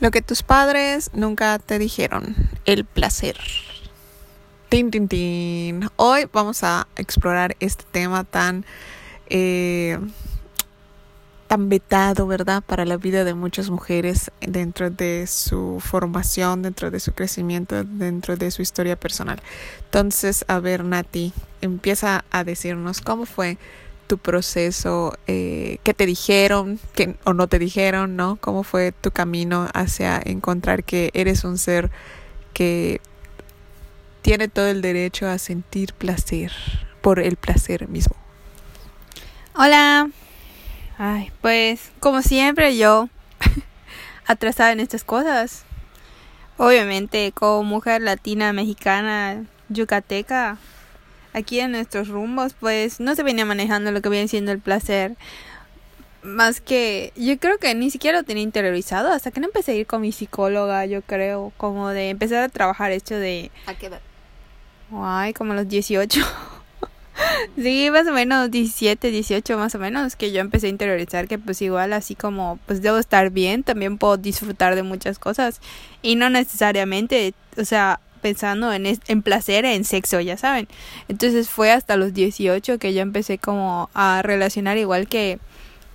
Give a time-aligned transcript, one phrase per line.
[0.00, 3.36] Lo que tus padres nunca te dijeron, el placer.
[4.70, 5.90] Tin, tin, tin.
[5.96, 8.64] Hoy vamos a explorar este tema tan,
[9.28, 9.98] eh,
[11.48, 12.62] tan vetado, ¿verdad?
[12.62, 18.38] Para la vida de muchas mujeres dentro de su formación, dentro de su crecimiento, dentro
[18.38, 19.42] de su historia personal.
[19.84, 23.58] Entonces, a ver, Nati, empieza a decirnos cómo fue
[24.10, 28.38] tu proceso, eh, qué te dijeron que, o no te dijeron, ¿no?
[28.40, 31.92] ¿Cómo fue tu camino hacia encontrar que eres un ser
[32.52, 33.00] que
[34.22, 36.50] tiene todo el derecho a sentir placer
[37.00, 38.16] por el placer mismo?
[39.54, 40.10] Hola.
[40.98, 43.08] Ay, pues como siempre yo
[44.26, 45.62] atrasada en estas cosas.
[46.56, 50.58] Obviamente como mujer latina, mexicana, yucateca,
[51.32, 55.16] aquí en nuestros rumbos, pues no se venía manejando lo que viene siendo el placer.
[56.22, 59.74] Más que yo creo que ni siquiera lo tenía interiorizado hasta que no empecé a
[59.76, 63.50] ir con mi psicóloga, yo creo, como de empezar a trabajar esto de...
[63.66, 64.00] ¿A qué edad?
[64.92, 66.20] Ay, como a los 18.
[67.56, 71.38] sí, más o menos 17, 18 más o menos, que yo empecé a interiorizar que
[71.38, 75.60] pues igual así como pues debo estar bien, también puedo disfrutar de muchas cosas
[76.02, 80.68] y no necesariamente, o sea, pensando en, en placer, en sexo, ya saben.
[81.08, 85.38] Entonces fue hasta los 18 que yo empecé como a relacionar igual que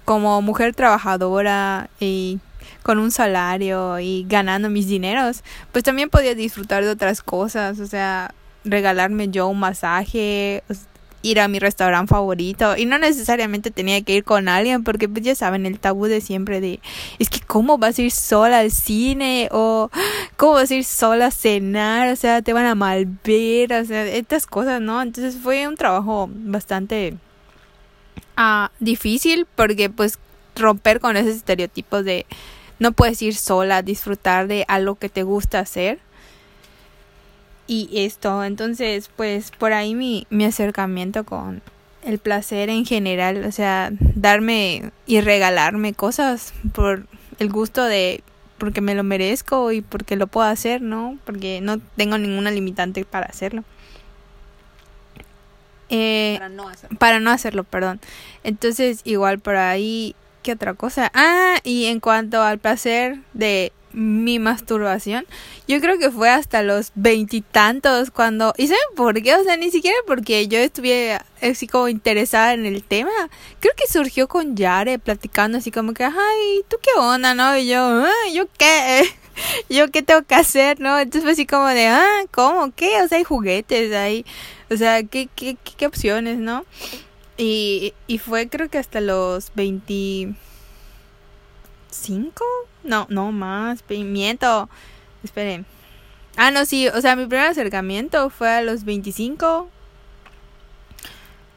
[0.05, 2.39] como mujer trabajadora y
[2.83, 7.87] con un salario y ganando mis dineros, pues también podía disfrutar de otras cosas, o
[7.87, 10.63] sea, regalarme yo un masaje,
[11.25, 12.77] ir a mi restaurante favorito.
[12.77, 16.21] Y no necesariamente tenía que ir con alguien porque pues ya saben el tabú de
[16.21, 16.79] siempre de
[17.19, 19.89] es que cómo vas a ir sola al cine o
[20.37, 23.85] cómo vas a ir sola a cenar, o sea, te van a mal ver, o
[23.85, 25.01] sea, estas cosas, ¿no?
[25.01, 27.15] Entonces fue un trabajo bastante
[28.37, 30.19] ah, difícil porque pues
[30.55, 32.25] romper con esos estereotipos de
[32.77, 35.99] no puedes ir sola a disfrutar de algo que te gusta hacer
[37.67, 41.61] y esto, entonces pues por ahí mi, mi acercamiento con
[42.03, 47.07] el placer en general, o sea, darme y regalarme cosas por
[47.39, 48.23] el gusto de
[48.57, 51.17] porque me lo merezco y porque lo puedo hacer, ¿no?
[51.25, 53.63] Porque no tengo ninguna limitante para hacerlo.
[55.89, 56.97] Eh, para no hacerlo.
[56.97, 57.99] Para no hacerlo, perdón.
[58.43, 61.11] Entonces, igual por ahí, ¿qué otra cosa?
[61.13, 65.25] Ah, y en cuanto al placer de mi masturbación,
[65.67, 68.53] yo creo que fue hasta los veintitantos cuando...
[68.57, 69.35] ¿Y saben por qué?
[69.35, 73.11] O sea, ni siquiera porque yo estuve así como interesada en el tema.
[73.61, 77.57] Creo que surgió con Yare platicando así como que, ay, ¿tú qué onda, no?
[77.57, 79.03] Y yo, ¿yo qué?
[79.69, 80.99] ¿Yo qué tengo que hacer, no?
[80.99, 82.73] Entonces fue así como de, ah, ¿cómo?
[82.75, 83.01] ¿Qué?
[83.01, 84.25] O sea, hay juguetes, hay...
[84.69, 86.65] O sea, ¿qué, qué, qué, opciones, no?
[87.37, 90.35] Y, y fue creo que hasta los veinticinco
[92.85, 94.69] no, no más, miento.
[95.23, 95.65] Esperen.
[96.37, 99.69] Ah, no, sí, o sea, mi primer acercamiento fue a los 25.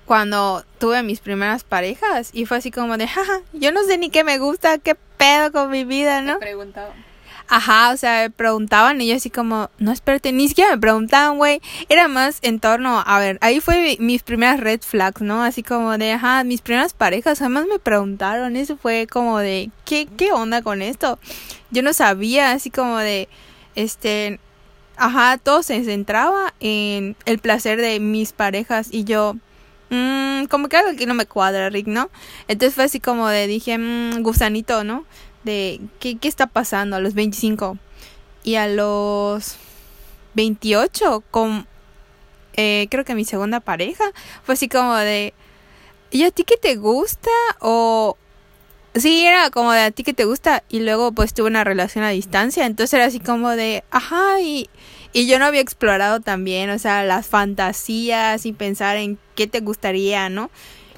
[0.04, 2.30] Cuando tuve mis primeras parejas.
[2.32, 5.52] Y fue así como de, jaja, yo no sé ni qué me gusta, qué pedo
[5.52, 6.38] con mi vida, ¿no?
[6.38, 6.94] preguntaba.
[7.50, 11.38] Ajá, o sea, me preguntaban y yo así como, no, espérate, ni siquiera me preguntaban,
[11.38, 11.62] güey.
[11.88, 15.42] Era más en torno, a ver, ahí fue mis primeras red flags, ¿no?
[15.42, 18.54] Así como de, ajá, mis primeras parejas jamás me preguntaron.
[18.54, 21.18] Eso fue como de, ¿qué, qué onda con esto?
[21.70, 23.30] Yo no sabía, así como de,
[23.74, 24.40] este,
[24.98, 29.36] ajá, todo se centraba en el placer de mis parejas y yo,
[29.88, 32.10] mmm, como que algo aquí no me cuadra, Rick, ¿no?
[32.46, 35.06] Entonces fue así como de, dije, mmm, gusanito, ¿no?
[35.44, 37.78] De qué, qué está pasando a los 25
[38.44, 39.56] y a los
[40.34, 41.66] 28 con
[42.54, 44.04] eh, creo que mi segunda pareja
[44.42, 45.34] fue así como de
[46.10, 47.30] ¿y a ti qué te gusta?
[47.60, 48.16] o
[48.94, 52.04] sí era como de a ti qué te gusta y luego pues tuve una relación
[52.04, 54.68] a distancia entonces era así como de ajá y
[55.12, 59.60] y yo no había explorado también, o sea, las fantasías y pensar en qué te
[59.60, 60.50] gustaría, ¿no?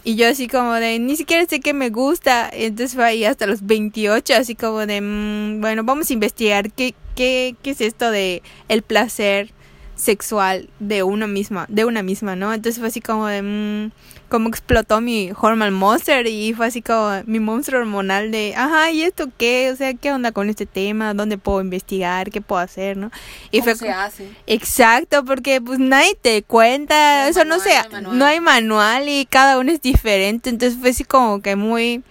[0.02, 2.48] Y yo así como de, ni siquiera sé qué me gusta.
[2.52, 6.94] Entonces fue ahí hasta los 28, así como de, mm, bueno, vamos a investigar qué,
[7.14, 9.52] qué, qué es esto de el placer
[10.00, 12.52] sexual de una misma, de una misma, ¿no?
[12.52, 13.90] Entonces fue así como de, mmm,
[14.28, 19.02] como explotó mi hormone monster y fue así como mi monstruo hormonal de, ajá, ¿y
[19.02, 19.70] esto qué?
[19.72, 21.14] O sea, ¿qué onda con este tema?
[21.14, 22.30] ¿Dónde puedo investigar?
[22.30, 22.96] ¿Qué puedo hacer?
[22.96, 23.10] ¿no?
[23.50, 24.30] Y ¿Cómo fue se hace?
[24.46, 27.72] Exacto, porque pues nadie te cuenta, eso no sé,
[28.12, 32.02] no hay manual y cada uno es diferente, entonces fue así como que muy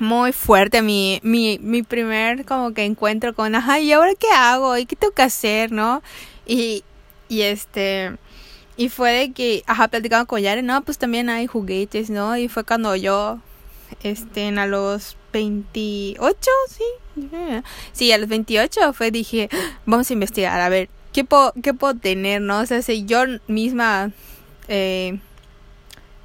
[0.00, 4.76] muy fuerte mi, mi, mi primer como que encuentro con, ajá, ¿y ahora qué hago?
[4.76, 5.70] ¿Y qué tengo que hacer?
[5.72, 6.02] ¿No?
[6.46, 6.84] Y,
[7.28, 8.16] y este,
[8.76, 12.36] y fue de que, ajá, platicaba con Yare, no, pues también hay juguetes, ¿no?
[12.36, 13.38] Y fue cuando yo
[14.02, 16.84] este, a los 28, sí.
[17.92, 19.48] Sí, a los 28 fue, dije,
[19.86, 22.60] vamos a investigar, a ver, ¿qué puedo, qué puedo tener, no?
[22.60, 24.10] O sea, si yo misma
[24.68, 25.18] eh,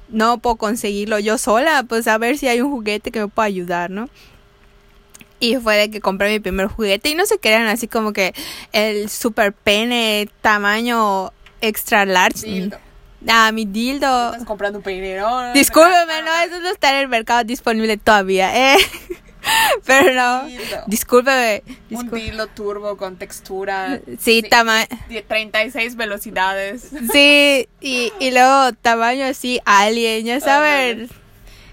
[0.08, 3.46] no puedo conseguirlo yo sola, pues a ver si hay un juguete que me pueda
[3.46, 4.08] ayudar, ¿no?
[5.38, 8.34] Y fue de que compré mi primer juguete y no se crean así como que
[8.72, 12.46] el super pene tamaño extra large.
[12.46, 12.78] Dildo.
[13.28, 14.32] Ah, mi dildo.
[14.32, 15.52] Estás comprando un peinero.
[15.52, 18.78] Discúlpeme, no, eso no está en el mercado disponible todavía, eh.
[19.86, 20.82] Pero no, Dildo.
[20.86, 21.62] discúlpeme.
[21.90, 23.98] Un dildo turbo con textura.
[24.18, 24.86] Sí, tamaño.
[25.08, 26.90] de 36 velocidades.
[27.12, 31.08] Sí, y, y luego tamaño así, alien, ya saben.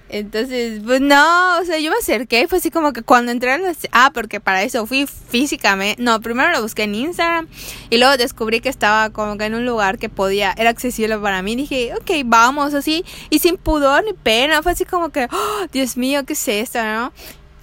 [0.10, 3.52] Entonces, pues no, o sea, yo me acerqué y fue así como que cuando entré
[3.52, 3.88] a las...
[3.92, 6.02] Ah, porque para eso fui físicamente...
[6.02, 7.48] No, primero lo busqué en Instagram
[7.90, 11.42] y luego descubrí que estaba como que en un lugar que podía, era accesible para
[11.42, 11.56] mí.
[11.56, 15.98] Dije, ok, vamos, así, y sin pudor ni pena, fue así como que, oh, Dios
[15.98, 17.12] mío, ¿qué es esto, no?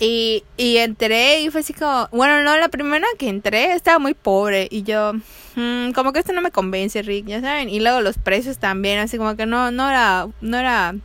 [0.00, 4.14] Y, y entré y fue así como, bueno, no, la primera que entré estaba muy
[4.14, 5.12] pobre y yo,
[5.54, 7.68] mm, como que esto no me convence, Rick, ya saben.
[7.68, 10.96] Y luego los precios también, así como que no, no era, no era,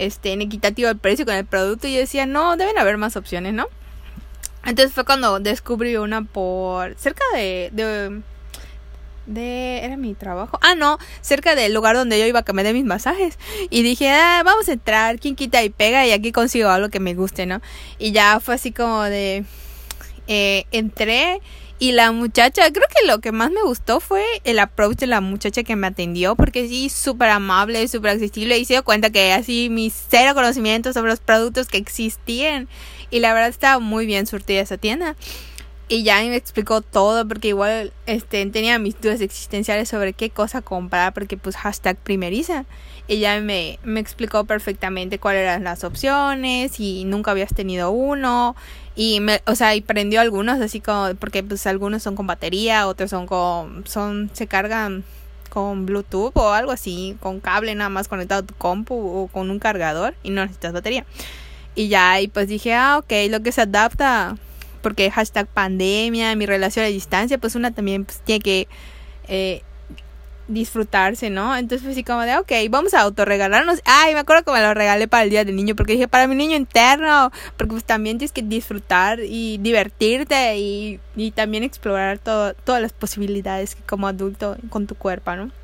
[0.00, 1.86] este, inequitativo el precio con el producto.
[1.86, 3.66] Y yo decía, no, deben haber más opciones, ¿no?
[4.64, 8.20] Entonces fue cuando descubrí una por cerca de, de,
[9.26, 10.58] de, era mi trabajo.
[10.62, 13.38] Ah, no, cerca del lugar donde yo iba a que me mis masajes.
[13.70, 17.00] Y dije, ah, vamos a entrar, quien quita y pega y aquí consigo algo que
[17.00, 17.60] me guste, ¿no?
[17.98, 19.44] Y ya fue así como de,
[20.26, 21.40] eh, entré
[21.80, 25.22] y la muchacha, creo que lo que más me gustó fue el approach de la
[25.22, 29.32] muchacha que me atendió, porque sí, súper amable, súper accesible, y se dio cuenta que
[29.32, 32.68] así mis cero conocimientos sobre los productos que existían,
[33.10, 35.16] y la verdad estaba muy bien surtida esa tienda.
[35.92, 40.62] Y ya me explicó todo, porque igual este, tenía mis dudas existenciales sobre qué cosa
[40.62, 42.64] comprar, porque pues hashtag primeriza.
[43.08, 48.54] Ella me, me explicó perfectamente cuáles eran las opciones y nunca habías tenido uno.
[48.94, 52.86] Y me, o sea, y prendió algunos así como, porque pues algunos son con batería,
[52.86, 55.02] otros son con, son, se cargan
[55.48, 59.50] con Bluetooth o algo así, con cable nada más conectado a tu compu o con
[59.50, 61.04] un cargador y no necesitas batería.
[61.74, 64.36] Y ya, y pues dije, ah, ok, lo que se adapta,
[64.82, 68.68] porque hashtag pandemia, mi relación a distancia, pues una también pues, tiene que
[69.28, 69.62] eh,
[70.48, 71.56] disfrutarse, ¿no?
[71.56, 73.80] Entonces fue así como de, ok, vamos a autorregalarnos.
[73.84, 76.26] Ay, me acuerdo que me lo regalé para el Día del Niño, porque dije, para
[76.26, 82.18] mi niño interno, porque pues también tienes que disfrutar y divertirte y, y también explorar
[82.18, 85.59] todo, todas las posibilidades que como adulto con tu cuerpo, ¿no?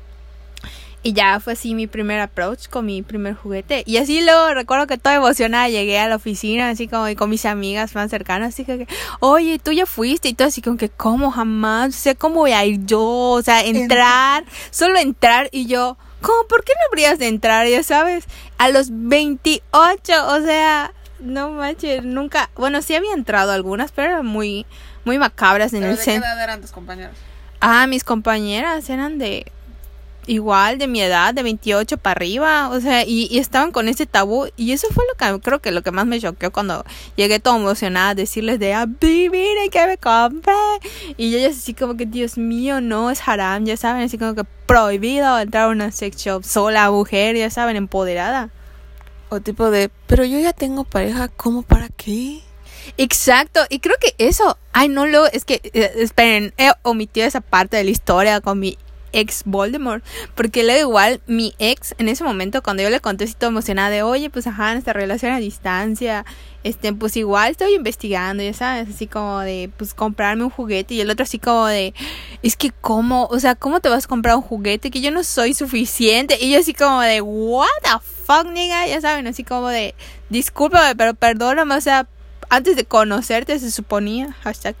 [1.07, 3.83] Y ya fue así mi primer approach con mi primer juguete.
[3.85, 7.29] Y así luego recuerdo que toda emocionada llegué a la oficina, así como y con
[7.29, 8.87] mis amigas más cercanas, así que,
[9.21, 11.95] oye, tú ya fuiste y todo así como que, ¿cómo jamás?
[11.95, 13.01] O sea, ¿cómo voy a ir yo?
[13.01, 16.45] O sea, entrar, solo entrar y yo, ¿cómo?
[16.49, 17.67] ¿Por qué no habrías de entrar?
[17.67, 18.25] Ya sabes,
[18.57, 19.61] a los 28,
[20.27, 24.65] o sea, no manches, nunca, bueno, sí había entrado algunas, pero eran muy,
[25.05, 26.29] muy macabras en ¿Pero el de qué centro.
[26.29, 27.15] edad eran tus compañeros?
[27.61, 29.51] Ah, mis compañeras eran de
[30.27, 34.05] igual de mi edad, de 28 para arriba, o sea, y, y estaban con ese
[34.05, 36.85] tabú y eso fue lo que creo que lo que más me choqueó cuando
[37.15, 40.53] llegué toda emocionada a decirles de, ah, miren que me compré.
[41.17, 44.43] Y ellas así como que, Dios mío, no, es haram, ya saben, así como que
[44.65, 48.49] prohibido entrar a una sex shop sola, mujer, ya saben, empoderada.
[49.29, 52.41] O tipo de, pero yo ya tengo pareja, ¿cómo para qué?
[52.97, 57.41] Exacto, y creo que eso, ay no lo, es que, eh, esperen, he omitido esa
[57.41, 58.77] parte de la historia con mi
[59.11, 60.03] ex Voldemort,
[60.35, 63.89] porque luego igual mi ex en ese momento cuando yo le conté así todo emocionada
[63.89, 66.25] de, oye, pues ajá, nuestra relación a distancia,
[66.63, 71.01] este, pues igual estoy investigando, ya sabes, así como de, pues comprarme un juguete y
[71.01, 71.93] el otro así como de,
[72.43, 75.23] es que cómo, o sea, ¿cómo te vas a comprar un juguete que yo no
[75.23, 76.37] soy suficiente?
[76.39, 79.95] Y yo así como de, what the fuck, nigga, ya saben, así como de,
[80.29, 82.07] discúlpame, pero perdóname, o sea,
[82.49, 84.75] antes de conocerte se suponía, hashtag,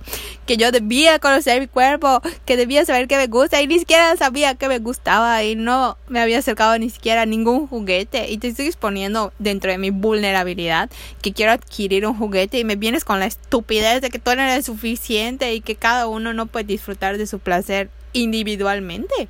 [0.45, 4.15] que yo debía conocer mi cuerpo, que debía saber qué me gusta y ni siquiera
[4.15, 8.37] sabía qué me gustaba y no me había acercado ni siquiera a ningún juguete y
[8.37, 10.89] te estoy exponiendo dentro de mi vulnerabilidad
[11.21, 14.41] que quiero adquirir un juguete y me vienes con la estupidez de que tú no
[14.41, 19.27] eres suficiente y que cada uno no puede disfrutar de su placer individualmente.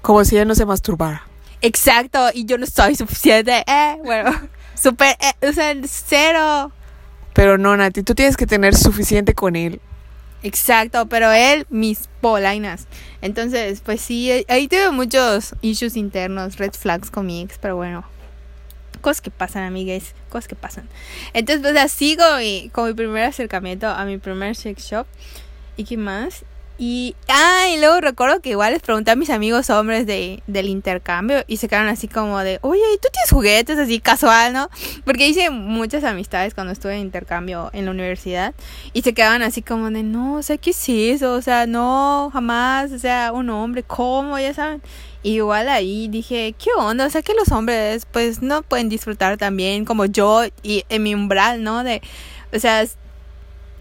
[0.00, 1.26] Como si ella no se masturbara.
[1.60, 4.30] Exacto, y yo no soy suficiente, eh, bueno,
[4.74, 6.72] super, eh, o sea, cero.
[7.34, 9.80] Pero no, Nati, tú tienes que tener suficiente con él.
[10.42, 12.86] Exacto, pero él, mis polainas.
[13.22, 18.04] Entonces, pues sí, ahí tuve muchos issues internos, red flags con mi ex, pero bueno.
[19.00, 20.88] Cosas que pasan, amigues, cosas que pasan.
[21.32, 25.06] Entonces, pues así con mi, con mi primer acercamiento a mi primer sex shop.
[25.76, 26.44] ¿Y qué más?
[26.76, 30.68] Y, ah, y luego recuerdo que igual les pregunté a mis amigos hombres de, del
[30.68, 34.68] intercambio y se quedaron así como de, oye, ¿y tú tienes juguetes así casual, no?
[35.04, 38.54] Porque hice muchas amistades cuando estuve en intercambio en la universidad
[38.92, 41.34] y se quedaban así como de, no, o sea, ¿qué es eso?
[41.34, 44.36] O sea, no, jamás, o sea, un hombre, ¿cómo?
[44.40, 44.82] Ya saben.
[45.22, 47.06] Y igual ahí dije, ¿qué onda?
[47.06, 51.14] O sea, que los hombres pues no pueden disfrutar también como yo y en mi
[51.14, 51.84] umbral, ¿no?
[51.84, 52.02] De,
[52.52, 52.84] o sea,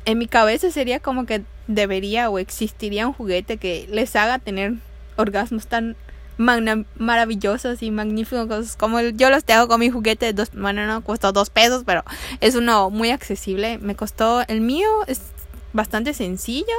[0.05, 4.73] en mi cabeza sería como que debería o existiría un juguete que les haga tener
[5.15, 5.95] orgasmos tan
[6.37, 11.31] maravillosos y magníficos como yo los tengo con mi juguete de dos, bueno no costó
[11.31, 12.03] dos pesos pero
[12.41, 13.77] es uno muy accesible.
[13.77, 15.21] Me costó el mío es
[15.73, 16.73] bastante sencillo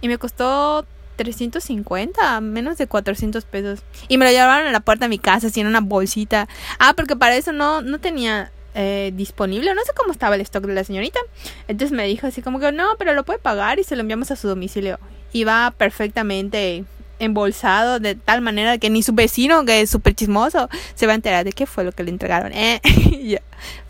[0.00, 3.80] y me costó 350 menos de 400 pesos.
[4.08, 6.48] Y me lo llevaron a la puerta de mi casa así en una bolsita.
[6.78, 9.74] Ah porque para eso no no tenía eh, disponible.
[9.74, 11.18] No sé cómo estaba el stock de la señorita.
[11.66, 14.30] Entonces me dijo así como que no, pero lo puede pagar y se lo enviamos
[14.30, 15.00] a su domicilio.
[15.32, 16.84] Y va perfectamente
[17.18, 21.14] embolsado de tal manera que ni su vecino, que es súper chismoso, se va a
[21.14, 22.52] enterar de qué fue lo que le entregaron.
[22.52, 22.80] Eh,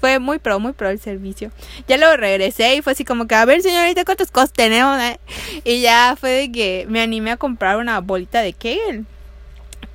[0.00, 1.50] fue muy pro, muy pro el servicio.
[1.88, 5.00] Ya luego regresé y fue así como que, a ver señorita, ¿cuántos cosas tenemos?
[5.00, 5.18] Eh?
[5.64, 9.04] Y ya fue de que me animé a comprar una bolita de Kegel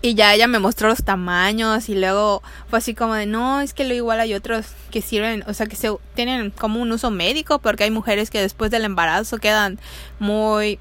[0.02, 3.74] y ya ella me mostró los tamaños y luego fue así como de, no, es
[3.74, 7.12] que lo igual hay otros que sirven, o sea, que se tienen como un uso
[7.12, 9.80] médico porque hay mujeres que después del embarazo quedan
[10.18, 10.80] muy,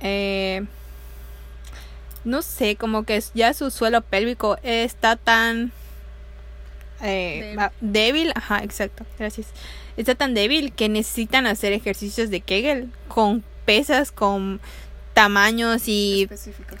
[0.00, 0.64] eh,
[2.24, 5.72] no sé, como que ya su suelo pélvico está tan
[7.00, 8.32] eh, débil.
[8.34, 9.48] ajá, exacto, gracias.
[9.96, 14.60] Está tan débil que necesitan hacer ejercicios de Kegel con pesas, con
[15.12, 16.28] tamaños y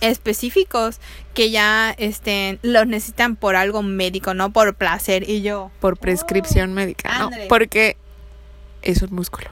[0.00, 1.00] específicos.
[1.34, 6.72] que ya este los necesitan por algo médico, no por placer y yo por prescripción
[6.72, 7.96] oh, médica, no, porque
[8.82, 9.50] es un músculo.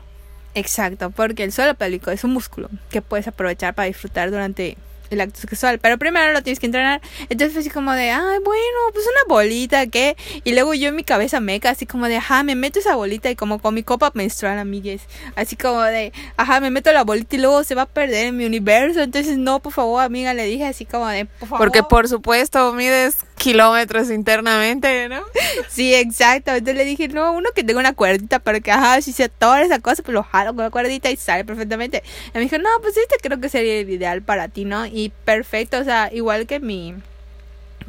[0.55, 4.77] Exacto, porque el suelo pélvico es un músculo que puedes aprovechar para disfrutar durante
[5.11, 7.01] el acto sexual, pero primero lo tienes que entrenar.
[7.29, 10.17] Entonces fue así como de, ay, bueno, pues una bolita, ¿qué?
[10.45, 13.31] Y luego yo en mi cabeza meca, así como de, ajá, me meto esa bolita
[13.31, 15.03] y como con mi copa menstrual, amigues.
[15.37, 18.37] Así como de, ajá, me meto la bolita y luego se va a perder en
[18.37, 19.01] mi universo.
[19.01, 21.67] Entonces, no, por favor, amiga, le dije así como de, por favor.
[21.67, 25.23] Porque por supuesto mides kilómetros internamente, ¿no?
[25.69, 26.51] sí, exacto.
[26.51, 29.63] Entonces le dije, no, uno que tenga una cuerdita para que, ajá, si se atora
[29.63, 32.03] esa cosa, pues lo jalo con la cuerdita y sale perfectamente.
[32.29, 34.85] Y me dijo, no, pues este creo que sería el ideal para ti, ¿no?
[34.85, 36.95] Y perfecto, o sea, igual que mi,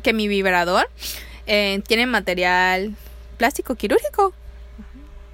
[0.04, 0.90] que mi vibrador,
[1.48, 2.96] eh, tiene material
[3.38, 4.34] plástico quirúrgico.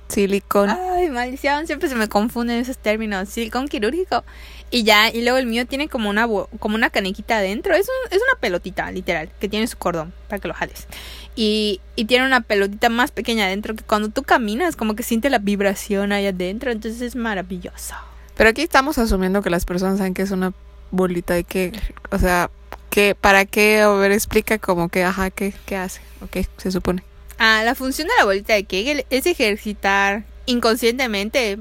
[0.08, 0.70] Silicón.
[0.70, 3.30] Ay, maldición, siempre se me confunden esos términos.
[3.30, 4.24] Silicón quirúrgico.
[4.70, 6.28] Y ya, y luego el mío tiene como una
[6.60, 7.74] como una canequita adentro.
[7.74, 10.88] Es, un, es una pelotita, literal, que tiene su cordón para que lo jales.
[11.36, 15.30] Y, y tiene una pelotita más pequeña adentro que cuando tú caminas, como que siente
[15.30, 16.72] la vibración ahí adentro.
[16.72, 17.96] Entonces es maravilloso.
[18.36, 20.54] Pero aquí estamos asumiendo que las personas saben que es una
[20.92, 21.72] bolita de que,
[22.12, 22.50] o sea,
[22.90, 26.72] que para qué, a ver, explica como que, ajá, qué, qué hace, o qué se
[26.72, 27.04] supone.
[27.40, 31.60] Ah, la función de la bolita de Kegel es ejercitar inconscientemente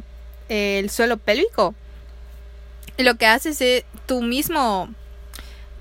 [0.48, 1.74] el suelo pélvico.
[2.98, 4.88] Lo que haces es tú mismo,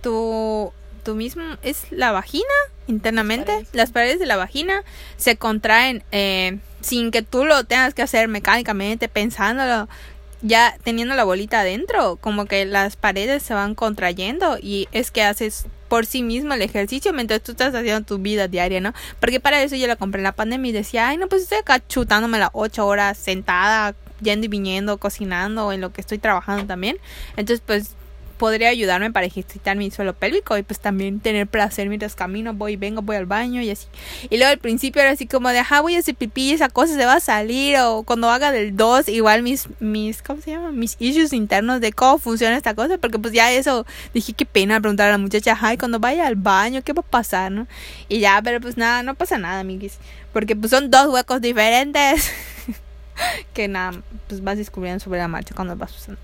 [0.02, 2.44] tú, tú mismo, es la vagina
[2.88, 4.84] internamente, las paredes, de la vagina
[5.18, 9.88] se contraen eh, sin que tú lo tengas que hacer mecánicamente, pensándolo,
[10.42, 15.24] ya teniendo la bolita adentro, como que las paredes se van contrayendo y es que
[15.24, 18.94] haces por sí mismo el ejercicio mientras tú estás haciendo tu vida diaria, ¿no?
[19.20, 21.60] Porque para eso yo la compré en la pandemia y decía, ay, no, pues estoy
[21.60, 26.66] acá chutándome las ocho horas sentada, yendo y viniendo, cocinando, en lo que estoy trabajando
[26.66, 26.98] también.
[27.38, 27.96] Entonces, pues
[28.36, 32.76] podría ayudarme para ejercitar mi suelo pélvico y pues también tener placer mientras camino, voy,
[32.76, 33.88] vengo, voy al baño y así.
[34.30, 36.96] Y luego al principio era así como de, ajá, voy a hacer pipí, esa cosa
[36.96, 40.72] se va a salir o cuando haga del 2, igual mis, mis, ¿cómo se llama?
[40.72, 44.80] Mis issues internos de cómo funciona esta cosa, porque pues ya eso, dije, qué pena
[44.80, 47.68] preguntar a la muchacha, ay, cuando vaya al baño, ¿qué va a pasar, no?
[48.10, 49.98] Y ya, pero pues nada, no pasa nada, amiguis,
[50.34, 52.32] porque pues son dos huecos diferentes.
[53.54, 56.20] que nada, pues vas descubriendo sobre la marcha cuando vas usando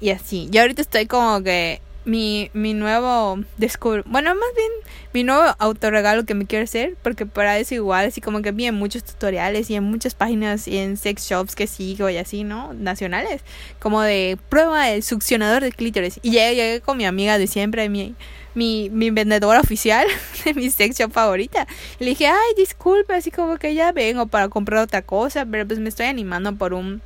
[0.00, 0.48] y así.
[0.52, 4.70] Y ahorita estoy como que mi, mi nuevo descubro, bueno, más bien
[5.12, 8.66] mi nuevo autorregalo que me quiero hacer, porque para eso igual, así como que vi
[8.66, 12.44] en muchos tutoriales y en muchas páginas y en sex shops que sigo y así,
[12.44, 12.72] ¿no?
[12.74, 13.42] Nacionales,
[13.80, 16.20] como de prueba el succionador de clítoris.
[16.22, 18.14] Y llegué, llegué con mi amiga de siempre, mi,
[18.56, 20.06] mi, mi vendedora oficial
[20.44, 21.66] de mi sex shop favorita.
[21.98, 25.78] Le dije, ay, disculpe, así como que ya vengo para comprar otra cosa, pero pues
[25.78, 27.02] me estoy animando por un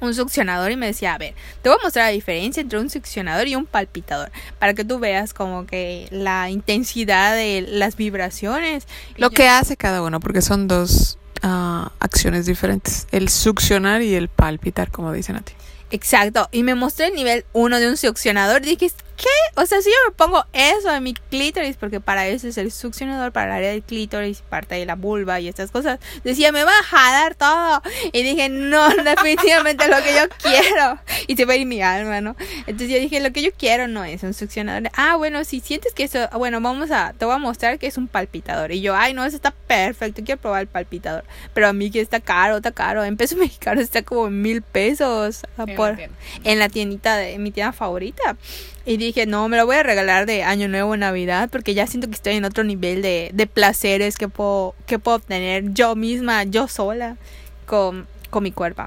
[0.00, 2.90] un succionador y me decía, a ver, te voy a mostrar la diferencia entre un
[2.90, 8.86] succionador y un palpitador para que tú veas como que la intensidad de las vibraciones.
[9.16, 14.28] Lo que hace cada uno, porque son dos ah, acciones diferentes, el succionar y el
[14.28, 15.54] palpitar, como dicen a ti.
[15.90, 18.60] Exacto, y me mostré el nivel 1 de un succionador.
[18.60, 19.60] Dije, ¿qué?
[19.60, 22.70] O sea, si yo me pongo eso en mi clítoris, porque para eso es el
[22.70, 26.64] succionador, para el área del clítoris, parte de la vulva y estas cosas, decía, me
[26.64, 27.82] va a jalar todo.
[28.12, 30.98] Y dije, no, definitivamente lo que yo quiero.
[31.26, 32.36] Y se va a ir mi alma, ¿no?
[32.66, 34.90] Entonces yo dije, lo que yo quiero no es un succionador.
[34.94, 37.96] Ah, bueno, si sientes que eso, bueno, vamos a, te voy a mostrar que es
[37.96, 38.72] un palpitador.
[38.72, 41.24] Y yo, ay, no, eso está perfecto, quiero probar el palpitador.
[41.54, 43.04] Pero a mí que está caro, está caro.
[43.04, 45.42] En peso mexicano está como mil pesos
[46.44, 48.36] en la tiendita de mi tienda favorita.
[48.88, 52.06] Y dije, no, me lo voy a regalar de Año Nuevo, Navidad, porque ya siento
[52.06, 56.44] que estoy en otro nivel de, de placeres que puedo, que puedo obtener yo misma,
[56.44, 57.16] yo sola,
[57.66, 58.84] con, con mi cuerpo.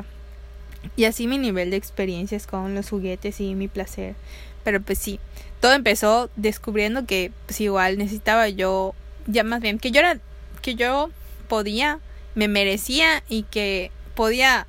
[0.95, 4.15] Y así mi nivel de experiencias con los juguetes y mi placer.
[4.63, 5.19] Pero pues sí,
[5.59, 8.95] todo empezó descubriendo que pues igual necesitaba yo,
[9.27, 10.17] ya más bien, que yo era,
[10.61, 11.09] que yo
[11.49, 11.99] podía,
[12.35, 14.65] me merecía y que podía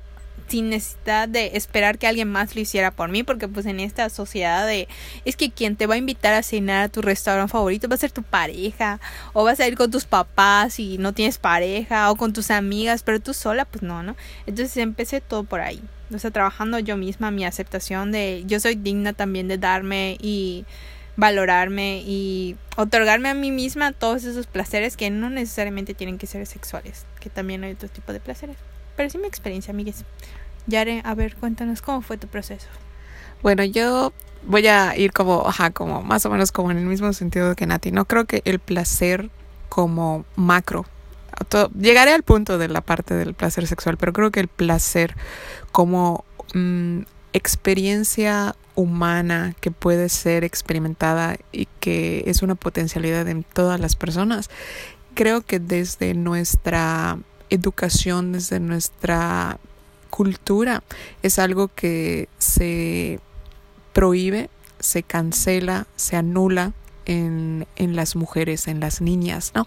[0.51, 4.09] sin necesidad de esperar que alguien más lo hiciera por mí, porque pues en esta
[4.09, 4.89] sociedad de
[5.23, 7.97] es que quien te va a invitar a cenar a tu restaurante favorito va a
[7.97, 8.99] ser tu pareja,
[9.33, 13.01] o vas a ir con tus papás y no tienes pareja, o con tus amigas,
[13.03, 14.15] pero tú sola, pues no, ¿no?
[14.45, 15.81] Entonces empecé todo por ahí.
[16.13, 20.65] O sea, trabajando yo misma mi aceptación de yo soy digna también de darme y
[21.15, 26.45] valorarme y otorgarme a mí misma todos esos placeres que no necesariamente tienen que ser
[26.45, 28.57] sexuales, que también hay otro tipo de placeres.
[29.09, 30.03] Sí mi experiencia, amigues.
[30.67, 32.67] Yare, a ver, cuéntanos cómo fue tu proceso.
[33.41, 37.11] Bueno, yo voy a ir como, ajá, como más o menos como en el mismo
[37.13, 37.91] sentido que Nati.
[37.91, 39.29] No creo que el placer
[39.69, 40.85] como macro.
[41.79, 45.15] llegaré al punto de la parte del placer sexual, pero creo que el placer
[45.71, 47.01] como mm,
[47.33, 54.49] experiencia humana que puede ser experimentada y que es una potencialidad en todas las personas,
[55.13, 57.17] creo que desde nuestra
[57.51, 59.59] educación, desde nuestra
[60.09, 60.83] cultura.
[61.21, 63.19] Es algo que se
[63.93, 66.73] prohíbe, se cancela, se anula
[67.05, 69.65] en, las mujeres, en las niñas, ¿no?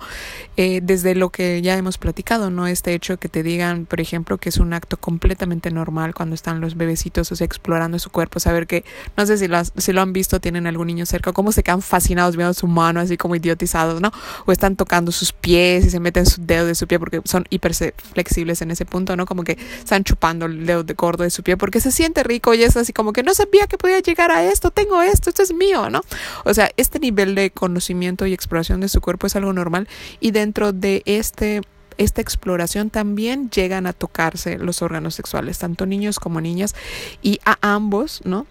[0.56, 2.66] Eh, desde lo que ya hemos platicado, ¿no?
[2.66, 6.60] Este hecho que te digan, por ejemplo, que es un acto completamente normal cuando están
[6.60, 8.84] los bebecitos o sea, explorando su cuerpo, saber que,
[9.16, 11.82] no sé si lo, si lo han visto, tienen algún niño cerca, cómo se quedan
[11.82, 14.12] fascinados viendo su mano, así como idiotizados, ¿no?
[14.46, 17.44] O están tocando sus pies y se meten su dedo de su pie porque son
[17.50, 19.26] hiper flexibles en ese punto, ¿no?
[19.26, 22.54] Como que están chupando el dedo de gordo de su pie porque se siente rico
[22.54, 25.42] y es así como que no sabía que podía llegar a esto, tengo esto, esto
[25.42, 26.02] es mío, ¿no?
[26.44, 29.88] O sea, este nivel de conocimiento y exploración de su cuerpo es algo normal
[30.20, 31.62] y dentro de este
[31.96, 36.74] esta exploración también llegan a tocarse los órganos sexuales, tanto niños como niñas,
[37.22, 38.46] y a ambos, ¿no?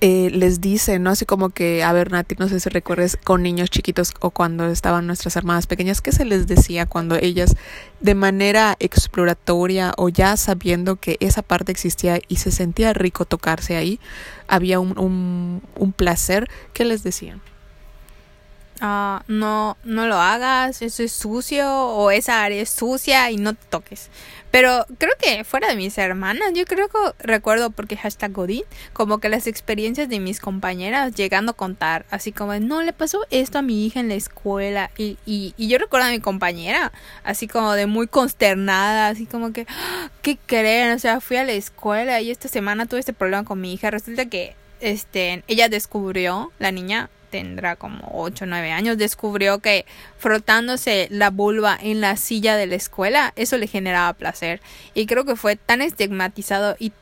[0.00, 1.10] Eh, les dice, ¿no?
[1.10, 4.68] Así como que, a ver, Nati, no sé si recuerdes con niños chiquitos o cuando
[4.68, 7.56] estaban nuestras hermanas pequeñas, ¿qué se les decía cuando ellas
[8.00, 13.76] de manera exploratoria o ya sabiendo que esa parte existía y se sentía rico tocarse
[13.76, 13.98] ahí,
[14.46, 17.42] había un, un, un placer, ¿qué les decían?
[18.80, 23.54] Ah, no, no lo hagas, eso es sucio o esa área es sucia y no
[23.54, 24.08] te toques.
[24.50, 28.62] Pero creo que fuera de mis hermanas, yo creo que recuerdo porque hashtag Godín,
[28.92, 33.26] como que las experiencias de mis compañeras llegando a contar, así como, no, le pasó
[33.30, 34.90] esto a mi hija en la escuela.
[34.96, 36.92] Y, y, y yo recuerdo a mi compañera,
[37.24, 40.92] así como de muy consternada, así como que, ah, ¿qué creen?
[40.92, 43.90] O sea, fui a la escuela y esta semana tuve este problema con mi hija.
[43.90, 49.86] Resulta que este, ella descubrió, la niña, tendrá como 8 o 9 años, descubrió que
[50.18, 54.60] frotándose la vulva en la silla de la escuela, eso le generaba placer.
[54.94, 56.92] Y creo que fue tan estigmatizado y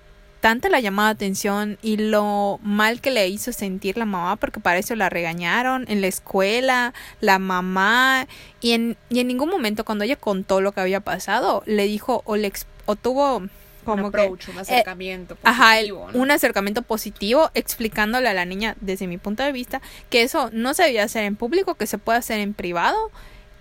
[0.41, 4.79] tanta la llamada atención y lo mal que le hizo sentir la mamá, porque para
[4.79, 8.29] eso la regañaron en la escuela, la mamá,
[8.61, 12.23] y en, y en ningún momento cuando ella contó lo que había pasado, le dijo
[12.27, 12.53] o, le,
[12.85, 13.43] o tuvo
[13.87, 16.09] como un un eh, acercamiento positivo.
[16.13, 20.75] un acercamiento positivo explicándole a la niña desde mi punto de vista que eso no
[20.75, 23.11] se debe hacer en público, que se puede hacer en privado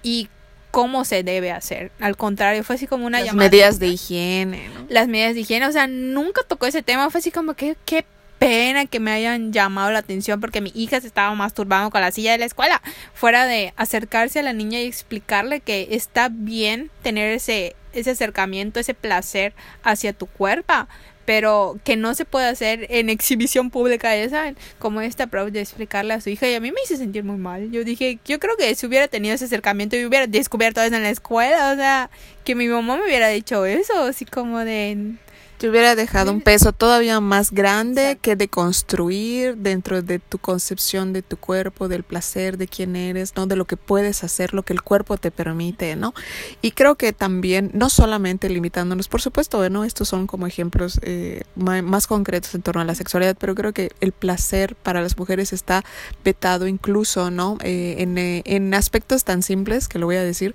[0.03, 0.29] y
[0.71, 1.91] cómo se debe hacer.
[2.01, 4.85] Al contrario, fue así como una Las medidas de higiene, ¿no?
[4.89, 8.05] Las medidas de higiene, o sea, nunca tocó ese tema, fue así como que qué
[8.39, 12.11] pena que me hayan llamado la atención porque mi hija se estaba masturbando con la
[12.11, 12.81] silla de la escuela.
[13.13, 18.79] Fuera de acercarse a la niña y explicarle que está bien tener ese ese acercamiento,
[18.79, 19.53] ese placer
[19.83, 20.87] hacia tu cuerpo,
[21.25, 25.61] pero que no se puede hacer en exhibición pública, ya saben, como esta approach de
[25.61, 27.71] explicarle a su hija y a mí me hizo sentir muy mal.
[27.71, 31.03] Yo dije, yo creo que si hubiera tenido ese acercamiento y hubiera descubierto eso en
[31.03, 32.09] la escuela, o sea,
[32.43, 35.15] que mi mamá me hubiera dicho eso, así como de
[35.57, 41.13] Te hubiera dejado un peso todavía más grande que de construir dentro de tu concepción
[41.13, 43.47] de tu cuerpo, del placer, de quién eres, ¿no?
[43.47, 46.13] De lo que puedes hacer, lo que el cuerpo te permite, ¿no?
[46.61, 49.85] Y creo que también, no solamente limitándonos, por supuesto, ¿no?
[49.85, 53.91] Estos son como ejemplos eh, más concretos en torno a la sexualidad, pero creo que
[54.01, 55.85] el placer para las mujeres está
[56.25, 57.57] vetado incluso, ¿no?
[57.61, 60.53] Eh, en, eh, en aspectos tan simples, que lo voy a decir,